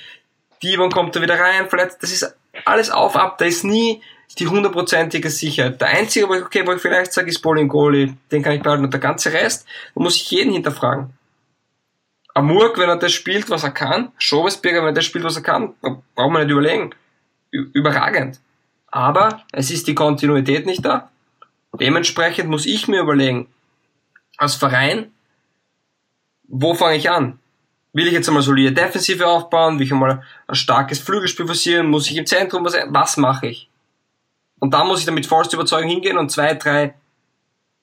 [0.63, 2.01] Dibon kommt da wieder rein, verletzt.
[2.01, 3.37] Das ist alles auf, ab.
[3.37, 4.01] Da ist nie
[4.35, 5.81] die hundertprozentige Sicherheit.
[5.81, 8.15] Der einzige, wo ich, okay, wo ich vielleicht sage, ist Bowling Goalie.
[8.31, 8.83] Den kann ich behalten.
[8.83, 9.65] Und der ganze Rest,
[9.95, 11.13] da muss ich jeden hinterfragen.
[12.33, 14.11] Amurk, wenn er das spielt, was er kann.
[14.17, 16.91] Schobesberger, wenn er das spielt, was er kann, braucht man nicht überlegen.
[17.51, 18.39] Überragend.
[18.87, 21.09] Aber es ist die Kontinuität nicht da.
[21.79, 23.47] Dementsprechend muss ich mir überlegen,
[24.37, 25.11] als Verein,
[26.47, 27.39] wo fange ich an?
[27.97, 32.09] will ich jetzt einmal solide Defensive aufbauen, will ich einmal ein starkes Flügelspiel forcieren, muss
[32.09, 33.69] ich im Zentrum was, was mache ich?
[34.59, 36.95] Und da muss ich dann mit vollster Überzeugung hingehen und zwei, drei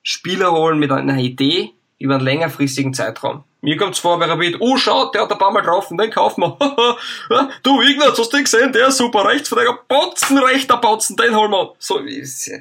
[0.03, 3.43] Spieler holen mit einer Idee über einen längerfristigen Zeitraum.
[3.61, 6.41] Mir kommt's vor bei Rapid, oh schaut, der hat ein paar Mal getroffen, den kaufen
[6.41, 6.57] wir.
[7.63, 11.73] du Ignaz, hast du gesehen, der ist super, Rechtsverteidiger, Botzen, rechter Botzen, den holen wir.
[11.79, 12.51] So, ist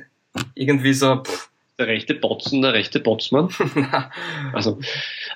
[0.55, 3.49] irgendwie so, pff der rechte Botzen, der rechte Botzmann.
[4.53, 4.79] also,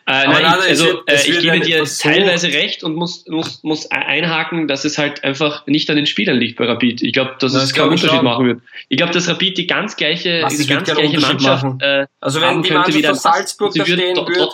[0.06, 4.68] äh, nein, ich, also äh, ich gebe dir teilweise recht und muss, muss, muss einhaken,
[4.68, 7.02] dass es halt einfach nicht an den Spielern liegt bei Rapid.
[7.02, 8.62] Ich glaube, dass das es keinen Unterschied machen wird.
[8.88, 12.62] Ich glaube, dass Rapid die ganz gleiche, Was, die ganz gleiche Mannschaft äh, Also wenn
[12.62, 14.48] die Mannschaft von Salzburg da stehen würde,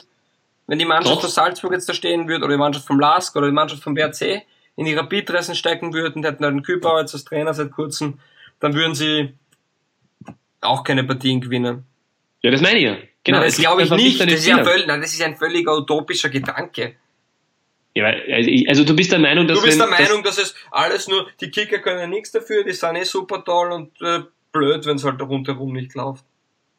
[0.66, 3.46] wenn die Mannschaft von Salzburg jetzt da stehen würde, oder die Mannschaft vom LASK oder
[3.46, 4.42] die Mannschaft vom BRC
[4.76, 8.18] in die Rapid-Dressen stecken würden, hätten halt einen Kübauer jetzt als Trainer seit kurzem,
[8.60, 9.34] dann würden sie
[10.64, 11.84] auch keine Partien gewinnen.
[12.42, 12.96] Ja, das meine ich ja.
[13.24, 14.20] Genau, nein, das glaube ich nicht.
[14.20, 16.96] Das ist, ja völlig, nein, das ist ein völliger utopischer Gedanke.
[17.94, 20.46] Ja, also, also du bist der Meinung, dass du bist wenn, der Meinung, dass, dass,
[20.46, 24.24] es alles nur die Kicker können nichts dafür, die sind eh super toll und äh,
[24.52, 26.24] blöd, wenn es halt rundherum nicht läuft.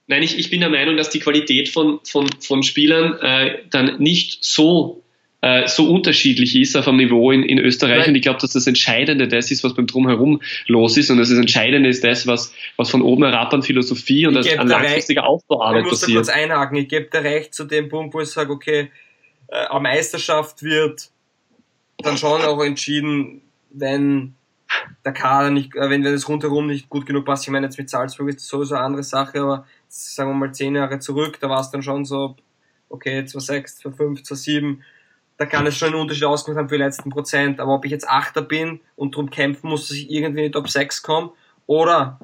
[0.07, 3.97] Nein, ich, ich bin der Meinung, dass die Qualität von, von, von Spielern äh, dann
[3.97, 5.03] nicht so
[5.45, 7.99] äh, so unterschiedlich ist auf einem Niveau in, in Österreich.
[7.99, 8.09] Nein.
[8.09, 11.11] Und ich glaube, dass das Entscheidende das ist, was beim Drumherum los ist.
[11.11, 15.27] Und das Entscheidende ist das, was, was von oben herab an Philosophie und an langfristiger
[15.27, 16.09] Aufbauarbeit passiert.
[16.09, 16.77] Ich muss da kurz einhaken.
[16.77, 18.89] Ich gebe dir recht zu dem Punkt, wo ich sage, okay,
[19.49, 21.11] äh, eine Meisterschaft wird
[21.99, 24.33] dann schon auch entschieden, wenn
[25.05, 27.43] der Kader nicht, äh, wenn, wenn es rundherum nicht gut genug passt.
[27.43, 30.51] Ich meine, jetzt mit Salzburg ist das sowieso eine andere Sache, aber sagen wir mal
[30.55, 32.35] zehn Jahre zurück, da war es dann schon so,
[32.89, 34.77] okay, 2,6, 2,5, 2,7
[35.37, 37.59] da kann es schon einen Unterschied ausgemacht haben für die letzten Prozent.
[37.59, 40.51] Aber ob ich jetzt Achter bin und drum kämpfen muss, dass ich irgendwie in die
[40.51, 41.31] Top 6 komme,
[41.67, 42.19] oder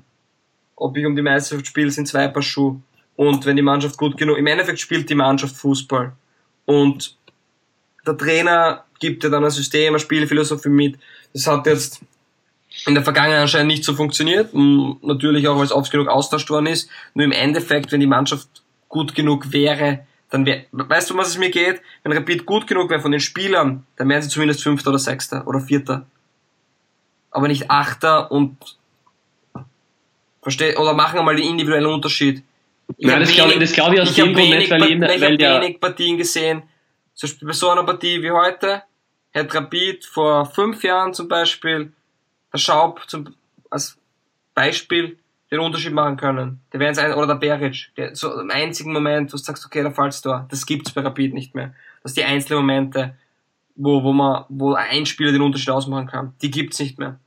[0.75, 2.81] ob ich um die Meisterschaft spiele, sind zwei Paar Schuhe.
[3.15, 6.13] Und wenn die Mannschaft gut genug, im Endeffekt spielt die Mannschaft Fußball.
[6.65, 7.17] Und
[8.05, 10.97] der Trainer gibt ja dann ein System, eine Spielphilosophie mit.
[11.33, 12.01] Das hat jetzt
[12.85, 14.53] in der Vergangenheit anscheinend nicht so funktioniert.
[14.53, 16.89] Natürlich auch, weil es oft genug austauscht worden ist.
[17.13, 18.47] Nur im Endeffekt, wenn die Mannschaft
[18.89, 21.81] gut genug wäre, dann wär, weißt du, um was es mir geht?
[22.03, 25.45] Wenn Rapid gut genug wäre von den Spielern, dann wären sie zumindest Fünfter oder Sechster
[25.45, 26.05] oder Vierter.
[27.29, 28.57] Aber nicht Achter und
[30.41, 30.75] Versteh?
[30.75, 32.43] Oder machen wir mal den individuellen Unterschied.
[32.97, 35.79] Ich Nein, das glaube glaub ich aus dem Grund nicht, weil, ich, ich habe wenig
[35.79, 36.63] Partien gesehen.
[37.13, 38.83] Zum Beispiel bei so einer Partie wie heute
[39.31, 41.93] hätte Rapid vor fünf Jahren zum Beispiel
[42.51, 43.35] der Schaub zum,
[43.69, 43.97] als
[44.53, 45.17] Beispiel
[45.51, 46.61] den Unterschied machen können.
[46.71, 49.83] Der wäre ein, oder der Beric, der, so im einzigen Moment, wo du sagst, okay,
[49.83, 51.73] da fallst du Das gibt's bei Rapid nicht mehr.
[52.03, 53.15] Das sind die einzelnen Momente,
[53.75, 56.33] wo, wo man, wo ein Spieler den Unterschied ausmachen kann.
[56.41, 57.19] Die gibt's nicht mehr.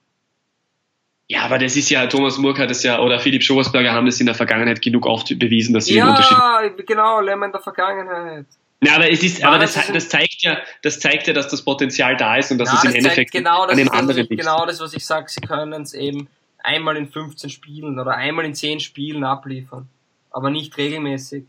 [1.28, 4.20] Ja, aber das ist ja, Thomas Murk hat das ja, oder Philipp Schobersberger haben das
[4.20, 6.38] in der Vergangenheit genug oft bewiesen, dass sie ja, den Unterschied.
[6.38, 8.46] Ja, genau, lernen in der Vergangenheit.
[8.82, 12.16] Ja, aber es ist, aber das, das, zeigt ja, das zeigt ja, dass das Potenzial
[12.16, 14.40] da ist und dass ja, es im Endeffekt genau an dem anderen liegt.
[14.42, 16.28] Genau das, was ich sage, sie können es eben
[16.64, 19.88] einmal in 15 Spielen oder einmal in 10 Spielen abliefern,
[20.30, 21.44] aber nicht regelmäßig.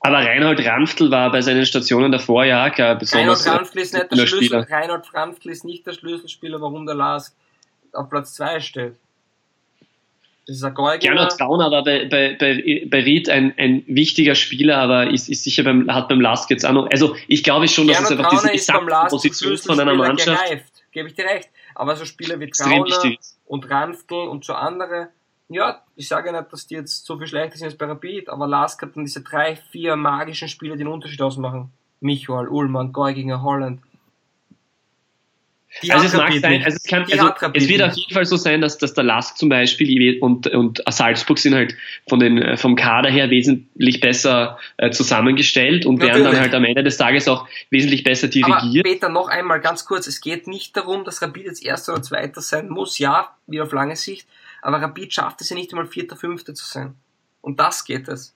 [0.00, 4.12] Aber Reinhold Ranftl war bei seinen Stationen davor ja kein besonders Reinhold Ranftl ist nicht
[4.12, 7.34] der Schlüssel, Reinhold Ranftl ist nicht der Schlüsselspieler, warum der Lars
[7.92, 8.96] auf Platz 2 steht.
[10.46, 14.76] Das ist ein Gernot Gauner war bei, bei, bei, bei Ried ein, ein wichtiger Spieler,
[14.76, 17.86] aber ist, ist sicher beim, hat beim Lask jetzt auch noch, also ich glaube schon,
[17.86, 20.44] dass Gernot es einfach diese Gesamtposition von einer Mannschaft.
[20.44, 21.48] Gereift, gebe ich dir recht.
[21.74, 23.16] Aber so Spieler wie Trauner
[23.54, 25.10] und Ranftl und so andere,
[25.48, 28.48] ja, ich sage nicht, dass die jetzt so viel schlechter sind als bei Rapid, aber
[28.48, 31.72] Lask hat dann diese drei, vier magischen Spieler, die den Unterschied ausmachen.
[32.00, 33.80] Michael, Ullmann, gegen Holland.
[35.82, 38.36] Die also es mag sein, also es, kann, also es wird auf jeden Fall so
[38.36, 41.74] sein, dass, dass der Lask zum Beispiel und, und Salzburg sind halt
[42.08, 46.14] von den, vom Kader her wesentlich besser äh, zusammengestellt und Natürlich.
[46.14, 48.86] werden dann halt am Ende des Tages auch wesentlich besser dirigiert.
[48.86, 52.02] Aber Peter, noch einmal ganz kurz, es geht nicht darum, dass Rapid jetzt Erster oder
[52.02, 54.28] Zweiter sein muss, ja, wie auf lange Sicht,
[54.62, 56.94] aber Rapid schafft es ja nicht einmal Vierter, Fünfter zu sein.
[57.40, 58.34] Und das geht es.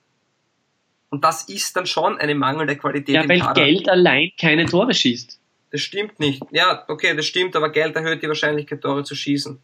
[1.09, 3.65] Und das ist dann schon eine mangelnde Qualität ja, weil Kader.
[3.65, 5.38] Geld allein keine Tore schießt.
[5.71, 6.41] Das stimmt nicht.
[6.51, 9.59] Ja, okay, das stimmt, aber Geld erhöht die Wahrscheinlichkeit, Tore zu schießen.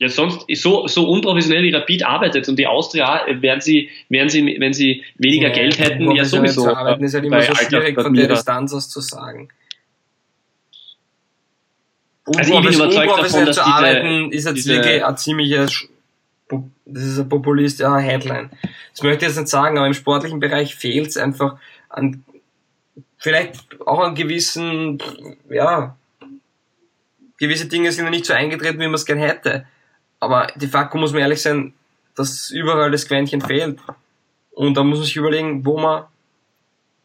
[0.00, 4.56] Ja, sonst so, so unprofessionell wie Rapid arbeitet und die Austria werden sie, werden sie,
[4.60, 6.62] wenn sie weniger ja, Geld hätten, ja sowieso.
[6.62, 9.48] Zu arbeiten ist ja immer so schwierig von der Distanz aus zu sagen.
[12.36, 15.66] Also ich bin überzeugt davon, dass zu diese, arbeiten ist jetzt wirklich ein ziemlicher,
[16.86, 18.50] das ist ein Populist, ja, Headline.
[18.92, 21.56] Das möchte ich jetzt nicht sagen, aber im sportlichen Bereich fehlt es einfach
[21.88, 22.22] an
[23.18, 24.98] vielleicht auch an gewissen,
[25.50, 25.96] ja,
[27.38, 29.66] gewisse Dinge sind ja nicht so eingetreten, wie man es gern hätte.
[30.20, 31.74] Aber de facto muss man ehrlich sein,
[32.14, 33.78] dass überall das Quäntchen fehlt.
[34.50, 36.04] Und da muss man sich überlegen, wo man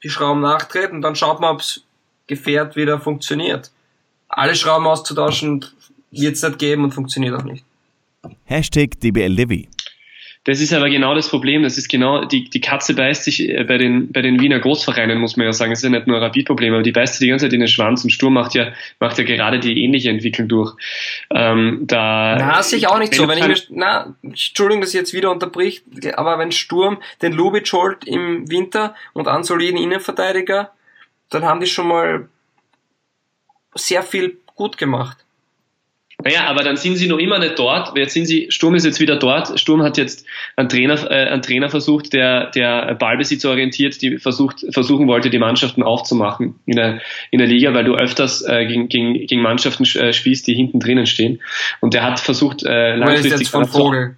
[0.02, 1.82] die Schrauben nachtritt und dann schaut man, ob das
[2.26, 3.72] Gefährt wieder funktioniert.
[4.28, 5.66] Alle Schrauben auszutauschen
[6.10, 7.66] wird es nicht geben und funktioniert auch nicht.
[8.46, 9.70] Hashtag DBLDevi.
[10.46, 11.64] Das ist aber genau das Problem.
[11.64, 15.18] Das ist genau, die, die Katze beißt sich äh, bei den, bei den Wiener Großvereinen,
[15.18, 15.72] muss man ja sagen.
[15.72, 17.62] Es ist ja nicht nur ein Rapid-Problem, aber die beißt sich die ganze Zeit in
[17.62, 20.76] den Schwanz und Sturm macht ja, macht ja gerade die ähnliche Entwicklung durch.
[21.32, 23.28] Ähm, da, na, sehe ich auch nicht so.
[23.28, 25.86] Wenn ich mir, na, Entschuldigung, dass ich jetzt wieder unterbricht,
[26.16, 30.72] aber wenn Sturm den Lubitsch holt im Winter und einen soliden Innenverteidiger,
[31.30, 32.28] dann haben die schon mal
[33.76, 35.18] sehr viel gut gemacht.
[36.24, 37.98] Naja, aber dann sind sie noch immer nicht dort.
[37.98, 39.60] Jetzt sind sie, Sturm ist jetzt wieder dort.
[39.60, 44.66] Sturm hat jetzt einen Trainer, äh, einen Trainer versucht, der, der Ballbesitz orientiert, die versucht,
[44.72, 47.02] versuchen wollte, die Mannschaften aufzumachen in der,
[47.32, 50.80] in der Liga, weil du öfters äh, gegen, gegen, gegen Mannschaften äh, spielst, die hinten
[50.80, 51.42] drinnen stehen.
[51.82, 53.34] Und der hat versucht, äh, langfristig.
[53.34, 54.16] Ist jetzt von Vogel.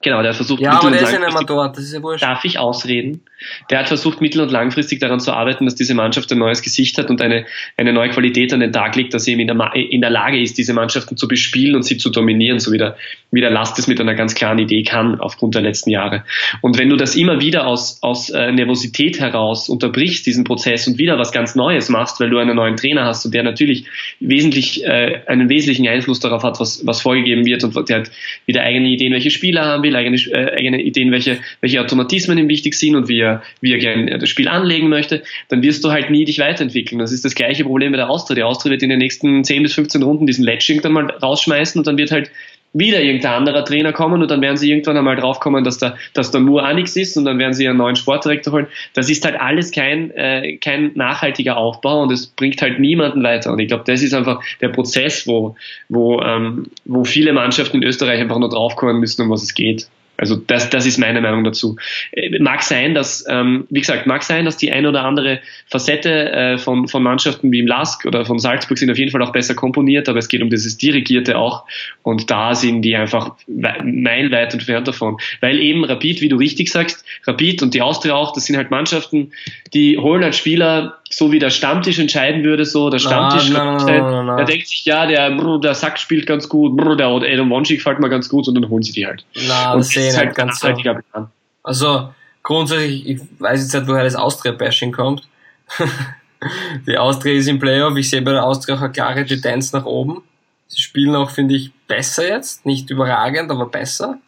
[0.00, 2.02] Genau, der hat versucht, ja, aber der ist ja nicht mehr dort, das ist ja
[2.02, 2.22] wurscht.
[2.22, 3.22] Darf ich ausreden?
[3.70, 6.98] Der hat versucht, mittel- und langfristig daran zu arbeiten, dass diese Mannschaft ein neues Gesicht
[6.98, 9.74] hat und eine, eine neue Qualität an den Tag legt, dass sie eben in der,
[9.74, 12.96] in der Lage ist, diese Mannschaften zu bespielen und sie zu dominieren, so wie der,
[13.30, 16.24] wie der Last es mit einer ganz klaren Idee kann, aufgrund der letzten Jahre.
[16.62, 20.98] Und wenn du das immer wieder aus, aus äh, Nervosität heraus unterbrichst, diesen Prozess und
[20.98, 23.86] wieder was ganz Neues machst, weil du einen neuen Trainer hast und der natürlich
[24.20, 28.10] wesentlich, äh, einen wesentlichen Einfluss darauf hat, was, was vorgegeben wird und der hat
[28.46, 32.48] wieder eigene Ideen, welche Spieler haben will, eigene, äh, eigene Ideen, welche, welche Automatismen ihm
[32.48, 33.27] wichtig sind und wie er,
[33.60, 36.98] wie er gerne das Spiel anlegen möchte, dann wirst du halt nie dich weiterentwickeln.
[36.98, 38.36] Das ist das gleiche Problem bei der Austria.
[38.36, 41.78] Die Austria wird in den nächsten 10 bis 15 Runden diesen Letsching dann mal rausschmeißen
[41.78, 42.30] und dann wird halt
[42.74, 46.30] wieder irgendein anderer Trainer kommen und dann werden sie irgendwann einmal draufkommen, dass da, dass
[46.30, 48.66] da nur nichts ist und dann werden sie einen neuen Sportdirektor holen.
[48.94, 53.52] Das ist halt alles kein, äh, kein nachhaltiger Aufbau und es bringt halt niemanden weiter.
[53.52, 55.56] Und ich glaube, das ist einfach der Prozess, wo,
[55.88, 59.88] wo, ähm, wo viele Mannschaften in Österreich einfach nur draufkommen müssen, um was es geht.
[60.18, 61.76] Also das, das ist meine Meinung dazu.
[62.10, 66.32] Äh, mag sein, dass, ähm, wie gesagt, mag sein, dass die eine oder andere Facette
[66.32, 69.32] äh, von, von Mannschaften wie im Lask oder von Salzburg sind auf jeden Fall auch
[69.32, 71.64] besser komponiert, aber es geht um dieses Dirigierte auch
[72.02, 75.18] und da sind die einfach meilenweit entfernt davon.
[75.40, 78.72] Weil eben Rapid, wie du richtig sagst, Rapid und die Austria auch, das sind halt
[78.72, 79.30] Mannschaften,
[79.72, 83.84] die holen halt Spieler so wie der Stammtisch entscheiden würde, so der Stammtisch, na, na,
[83.84, 87.06] na, na, der denkt sich, ja, der, brr, der Sack spielt ganz gut, brr, der
[87.06, 89.24] Adam Wonji gefällt mir ganz gut und dann holen sie die halt.
[89.46, 90.72] Na, und das, das ist halt ganz so.
[90.72, 91.30] Plan.
[91.62, 92.10] Also
[92.42, 95.26] grundsätzlich, ich weiß jetzt nicht, woher das Austria-Bashing kommt.
[96.86, 99.84] die Austria ist im Playoff, ich sehe bei der Austria auch eine klare Tendenz nach
[99.84, 100.22] oben.
[100.66, 104.18] Sie spielen auch, finde ich, besser jetzt, nicht überragend, aber besser.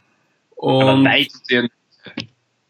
[0.57, 1.29] Und aber weit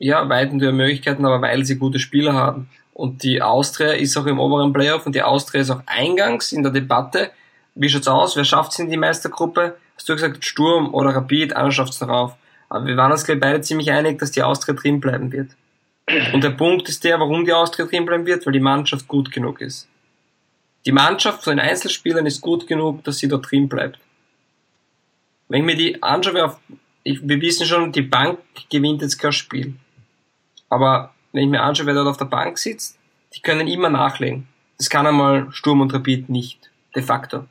[0.03, 2.71] ja, weit in Möglichkeiten, aber weil sie gute Spieler haben.
[3.01, 6.63] Und die Austria ist auch im oberen Playoff und die Austria ist auch eingangs in
[6.63, 7.31] der Debatte.
[7.75, 8.37] Wie schaut's aus?
[8.37, 9.79] Wer schafft es in die Meistergruppe?
[9.97, 11.57] Hast du gesagt, Sturm oder Rapid?
[11.57, 12.37] Einer schafft es noch auf.
[12.69, 15.53] Aber wir waren uns gleich beide ziemlich einig, dass die Austria drin bleiben wird.
[16.35, 19.33] Und der Punkt ist der, warum die Austria drin bleiben wird, weil die Mannschaft gut
[19.33, 19.89] genug ist.
[20.85, 23.99] Die Mannschaft von den Einzelspielern ist gut genug, dass sie da drin bleibt.
[25.49, 26.55] Wenn ich mir die anschaue,
[27.03, 29.73] wir wissen schon, die Bank gewinnt jetzt kein Spiel.
[30.69, 32.99] Aber wenn ich mir anschaue, wer dort auf der Bank sitzt,
[33.35, 34.47] die können immer nachlegen.
[34.79, 36.59] Das kann einmal Sturm und Rapid nicht.
[36.95, 37.45] De facto.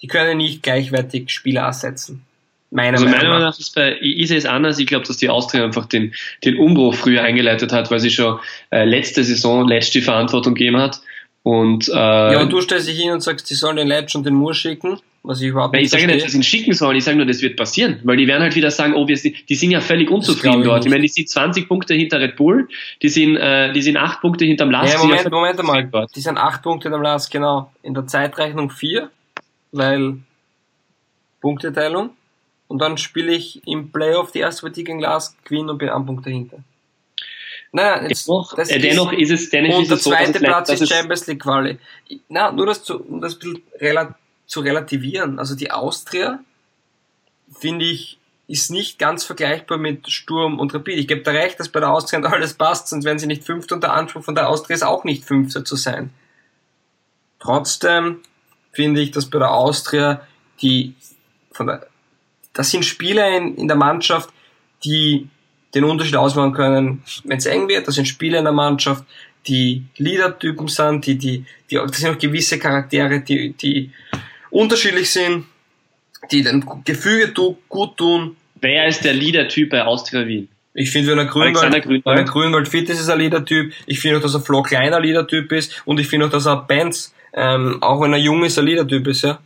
[0.00, 2.24] Die können nicht gleichwertig Spieler ersetzen.
[2.70, 4.78] Meiner also Meinung nach ist bei sehe es anders.
[4.78, 6.14] Ich glaube, dass die Austria einfach den,
[6.44, 8.38] den Umbruch früher eingeleitet hat, weil sie schon
[8.70, 11.00] äh, letzte Saison letzte Verantwortung gegeben hat.
[11.42, 14.24] Und, äh, ja, und du stellst dich hin und sagst, die sollen den Letsch und
[14.24, 16.96] den Moore schicken, was ich überhaupt nicht Ich sage nicht, dass sie ihn schicken sollen,
[16.96, 19.54] ich sage nur, das wird passieren, weil die werden halt wieder sagen, oh, wir, die
[19.54, 20.80] sind ja völlig unzufrieden dort.
[20.80, 22.68] Ich, ich meine, die sind 20 Punkte hinter Red Bull,
[23.02, 24.94] die sind, äh, die sind 8 Punkte hinterm Last.
[24.94, 26.16] Ja, Moment, ja Moment mal, dort.
[26.16, 27.72] die sind 8 Punkte hinterm Last, genau.
[27.82, 29.10] In der Zeitrechnung 4,
[29.72, 30.14] weil
[31.40, 32.10] Punkteteilung.
[32.68, 36.06] Und dann spiele ich im Playoff die erste Partie gegen Last, gewinne und bin einen
[36.06, 36.58] Punkt dahinter.
[37.72, 40.38] Naja, jetzt, dennoch, das äh, dennoch ist, ist es, dennoch und ist der so, zweite
[40.40, 41.78] Platz ist Champions League Quali.
[42.28, 43.62] Na, nur das zu, um das ein bisschen
[44.50, 45.38] zu relativieren.
[45.38, 46.40] Also die Austria,
[47.56, 50.98] finde ich, ist nicht ganz vergleichbar mit Sturm und Rapid.
[50.98, 53.76] Ich gebe da recht, dass bei der Austria alles passt, sonst wären sie nicht Fünfter
[53.76, 56.10] und der Anspruch von der Austria ist auch nicht Fünfter zu sein.
[57.38, 58.18] Trotzdem
[58.72, 60.26] finde ich, dass bei der Austria
[60.60, 60.94] die
[61.52, 61.86] von der,
[62.52, 64.30] das sind Spieler in, in der Mannschaft,
[64.84, 65.28] die
[65.76, 67.86] den Unterschied ausmachen können, wenn es eng wird.
[67.86, 69.04] Das sind Spieler in der Mannschaft,
[69.46, 73.92] die Leader-Typen sind, die, die, die, das sind auch gewisse Charaktere, die, die
[74.50, 75.44] unterschiedlich sind,
[76.30, 77.32] die dem Gefüge
[77.68, 78.36] gut tun.
[78.60, 80.48] Wer ist der Leader-Typ bei Austria Wien?
[80.74, 82.04] Ich finde, wenn er Grünwald, Grünwald.
[82.04, 83.72] wenn er Grünwald fit ist, ist er Leader-Typ.
[83.86, 85.82] Ich finde auch, dass er Flo kleiner Leader-Typ ist.
[85.84, 89.06] Und ich finde auch, dass er Benz, ähm, auch wenn er jung ist, ein Leader-Typ
[89.08, 89.40] ist, ja.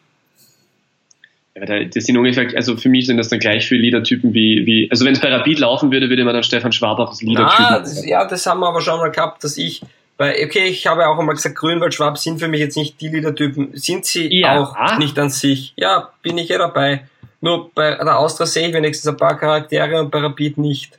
[1.57, 4.91] Ja, das sind ungefähr, also für mich sind das dann gleich viele Liedertypen wie, wie
[4.91, 7.65] also wenn es bei Rapid laufen würde, würde man dann Stefan Schwabach als Liedertypen.
[7.65, 9.81] Ah, das, ja, das haben wir aber schon mal gehabt, dass ich,
[10.17, 13.09] weil, okay, ich habe auch einmal gesagt, Grünwald, Schwab sind für mich jetzt nicht die
[13.09, 14.61] Liedertypen, sind sie ja.
[14.61, 15.73] auch nicht an sich.
[15.77, 17.09] Ja, bin ich ja dabei.
[17.41, 20.99] Nur bei der Austria sehe ich wenigstens ein paar Charaktere und bei Rapid nicht.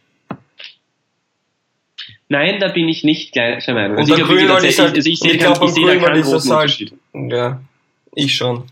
[2.28, 3.97] Nein, da bin ich nicht gleicher Meinung.
[3.97, 6.93] Also und ich, Grünwald ist halt, also ich, sehe, ich glaube, Grünwald ist das halt,
[7.13, 7.61] ja,
[8.13, 8.63] ich schon.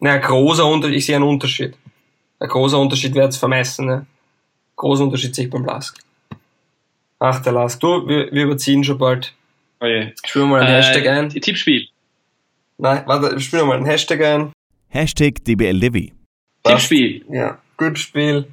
[0.00, 1.74] Na, großer Unterschied, ich sehe einen Unterschied.
[2.38, 4.06] Ein großer Unterschied wäre zu vermessen, ne?
[4.76, 5.98] Großer Unterschied sehe ich beim Lask.
[7.18, 7.80] Ach, der Lask.
[7.80, 9.32] Du, wir, wir überziehen schon bald.
[9.84, 10.12] Oh je.
[10.24, 11.28] Spielen wir mal einen äh, Hashtag ein.
[11.28, 11.88] Tippspiel.
[12.78, 14.52] Nein, warte, spielen wir mal einen Hashtag ein.
[14.88, 16.12] Hashtag DBLDW.
[16.62, 17.22] Tippspiel.
[17.28, 18.46] Ja, gut Spiel.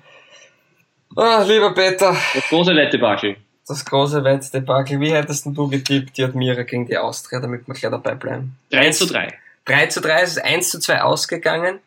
[1.15, 2.17] Ah, lieber Peter.
[2.33, 3.37] Das große Wettdebakel.
[3.65, 4.99] Das große Wettdebakel.
[4.99, 8.57] Wie hättest du getippt, die Admira gegen die Austria, damit wir gleich dabei bleiben?
[8.71, 9.33] 3 zu 3.
[9.65, 11.79] 3 zu 3 ist es 1 zu 2 ausgegangen.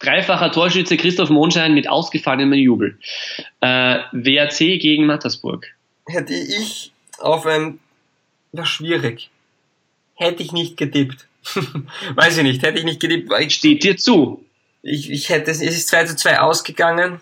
[0.00, 2.98] Dreifacher Torschütze Christoph Mondschein mit ausgefallenem Jubel.
[3.60, 5.68] Äh, WRC gegen Mattersburg.
[6.08, 7.78] Hätte ich auf ein,
[8.56, 9.30] war schwierig.
[10.14, 11.26] Hätte ich nicht getippt.
[12.14, 13.32] Weiß ich nicht, hätte ich nicht getippt.
[13.40, 14.44] Ich, Steht dir zu.
[14.82, 17.20] Ich, ich hätte es, es ist 2 zu 2 ausgegangen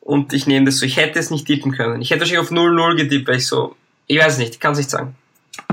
[0.00, 0.86] und ich nehme das so.
[0.86, 2.02] Ich hätte es nicht tippen können.
[2.02, 4.90] Ich hätte wahrscheinlich auf 0-0 getippt, weil ich so, ich weiß nicht, kann es nicht
[4.90, 5.14] sagen.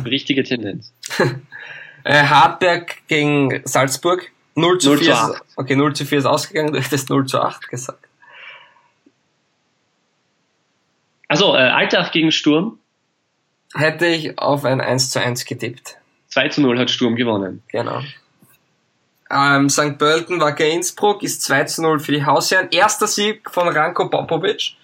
[0.06, 0.92] Richtige Tendenz.
[2.04, 4.32] Äh, Hartberg gegen Salzburg.
[4.56, 5.08] 0 zu 0 4.
[5.08, 5.44] Zu 8.
[5.58, 8.08] okay, 0 zu 4 ist ausgegangen, du hättest 0 zu 8 gesagt.
[11.28, 12.80] Also, äh, Altach gegen Sturm.
[13.74, 15.98] Hätte ich auf ein 1 zu 1 getippt.
[16.30, 17.64] 2 zu 0 hat Sturm gewonnen.
[17.70, 18.02] Genau.
[19.30, 19.98] Ähm, St.
[19.98, 22.70] Pölten war Innsbruck, ist 2 zu 0 für die Hausherren.
[22.72, 24.76] Erster Sieg von Ranko Popovic.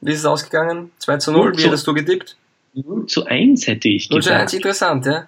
[0.00, 0.92] Wie ist es ausgegangen?
[0.98, 2.36] 2 zu 0, wie hättest du getippt?
[2.74, 4.12] 0 zu 1 hätte ich getippt.
[4.12, 5.26] 0 zu 1, interessant, ja.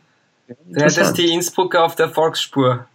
[0.49, 2.87] Der hätte die Innsbrucker auf der Volksspur.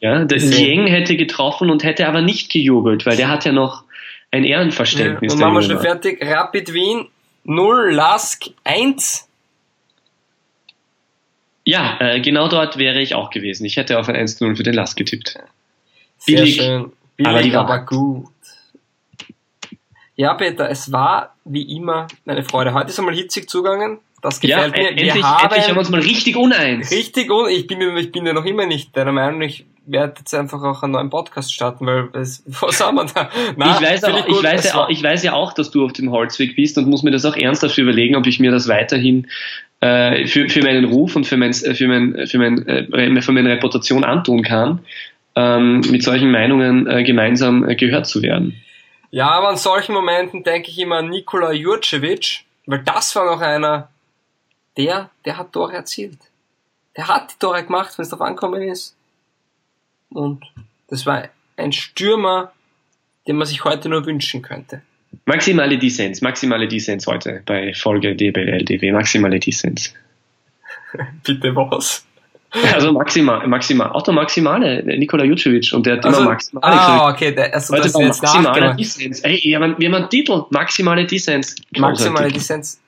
[0.00, 3.84] Ja, der Jeng hätte getroffen und hätte aber nicht gejubelt, weil der hat ja noch
[4.30, 5.32] ein Ehrenverständnis.
[5.32, 6.22] Ja, und machen wir schon fertig.
[6.22, 7.08] Rapid Wien
[7.44, 9.28] 0, Lask 1.
[11.64, 13.64] Ja, äh, genau dort wäre ich auch gewesen.
[13.64, 15.38] Ich hätte auf ein 1-0 für den Lask getippt.
[16.18, 16.92] Sehr Billig, schön.
[17.16, 18.28] Billig, aber, aber gut.
[20.16, 22.72] Ja, Peter, es war wie immer eine Freude.
[22.74, 24.96] Heute ist einmal hitzig zugangen Das gefällt ja, mir.
[24.96, 26.90] Wir endlich, haben, endlich haben wir uns mal richtig uneins.
[26.90, 30.34] Richtig un ich bin, ich bin ja noch immer nicht deiner Meinung, ich werde jetzt
[30.34, 33.30] einfach auch einen neuen Podcast starten, weil es, was haben wir da?
[33.56, 35.84] Nein, ich, weiß auch, ich, ich, weiß ja auch, ich weiß ja auch, dass du
[35.84, 38.68] auf dem Holzweg bist und muss mir das auch ernsthaft überlegen, ob ich mir das
[38.68, 39.28] weiterhin
[39.80, 43.50] äh, für, für meinen Ruf und für, mein, für, mein, für, mein, äh, für meine
[43.50, 44.80] Reputation antun kann,
[45.36, 48.60] ähm, mit solchen Meinungen äh, gemeinsam äh, gehört zu werden.
[49.10, 53.40] Ja, aber in solchen Momenten denke ich immer an Nikola Jurcevic, weil das war noch
[53.40, 53.88] einer,
[54.76, 56.18] der, der hat Tore erzielt.
[56.96, 58.96] Der hat die Tore gemacht, wenn es darauf ankommen ist.
[60.14, 60.44] Und
[60.88, 62.52] das war ein Stürmer,
[63.26, 64.82] den man sich heute nur wünschen könnte.
[65.26, 69.94] Maximale Dissens, maximale Dissens heute bei Folge DBLDW, maximale Dissens.
[71.24, 72.04] Bitte was?
[72.72, 77.10] Also maximal, maximal, auch der Maximale, Nikola Jucevic und der hat also, immer Maximale Ah,
[77.10, 79.20] okay, der, also Heute das jetzt Maximale Dissens.
[79.20, 81.56] Ey, wir haben, wir haben einen Titel, Maximale Dissens.
[81.76, 82.80] Maximale Dissens.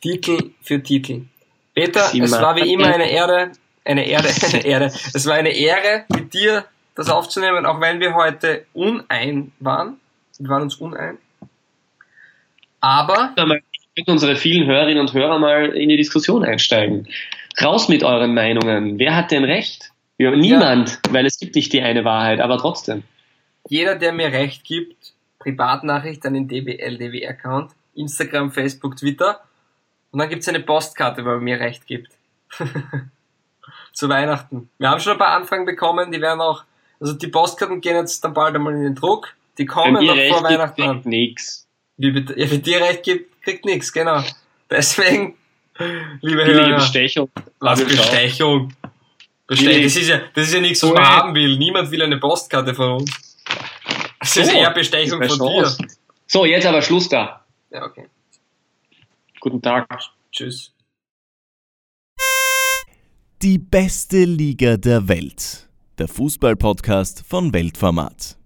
[0.00, 1.22] Titel für Titel.
[1.74, 2.24] Peter, Maximale.
[2.24, 3.50] es war wie immer eine Ehre,
[3.84, 4.86] eine Ehre, eine Ehre.
[4.86, 6.64] Es war eine Ehre, mit dir
[6.94, 9.98] das aufzunehmen, auch wenn wir heute unein waren.
[10.38, 11.18] Wir waren uns unein.
[12.80, 13.32] Aber.
[13.36, 17.08] Wir möchten unsere vielen Hörerinnen und Hörer mal in die Diskussion einsteigen.
[17.62, 18.98] Raus mit euren Meinungen.
[18.98, 19.90] Wer hat denn recht?
[20.18, 21.12] Ja, niemand, ja.
[21.12, 23.02] weil es gibt nicht die eine Wahrheit, aber trotzdem.
[23.68, 29.40] Jeder, der mir recht gibt, Privatnachricht an den DBL-DW-Account, Instagram, Facebook, Twitter.
[30.10, 32.12] Und dann gibt es eine Postkarte, wo er mir recht gibt.
[33.94, 34.68] Zu Weihnachten.
[34.78, 36.64] Wir haben schon ein paar Anfragen bekommen, die werden auch,
[37.00, 39.34] also die Postkarten gehen jetzt dann bald einmal in den Druck.
[39.56, 41.00] Die kommen noch vor Weihnachten an.
[41.04, 41.66] Nix.
[41.96, 44.22] Wie, ja, wie dir recht gibt, kriegt nichts, genau.
[44.70, 45.36] Deswegen
[45.78, 47.30] Liebe Billige Hörer, Bestechung.
[47.58, 48.72] Was Bestechung?
[49.46, 49.82] Bestechung.
[49.82, 51.58] Das ist ja, das ist ja nichts, was man haben will.
[51.58, 53.36] Niemand will eine Postkarte von uns.
[54.20, 55.76] Das ist eher Bestechung von dir.
[56.26, 57.44] So, jetzt aber Schluss da.
[57.70, 58.08] Ja, okay.
[59.40, 59.86] Guten Tag.
[60.32, 60.72] Tschüss.
[63.44, 65.68] Die beste Liga der Welt.
[65.98, 68.38] Der Fußballpodcast von Weltformat.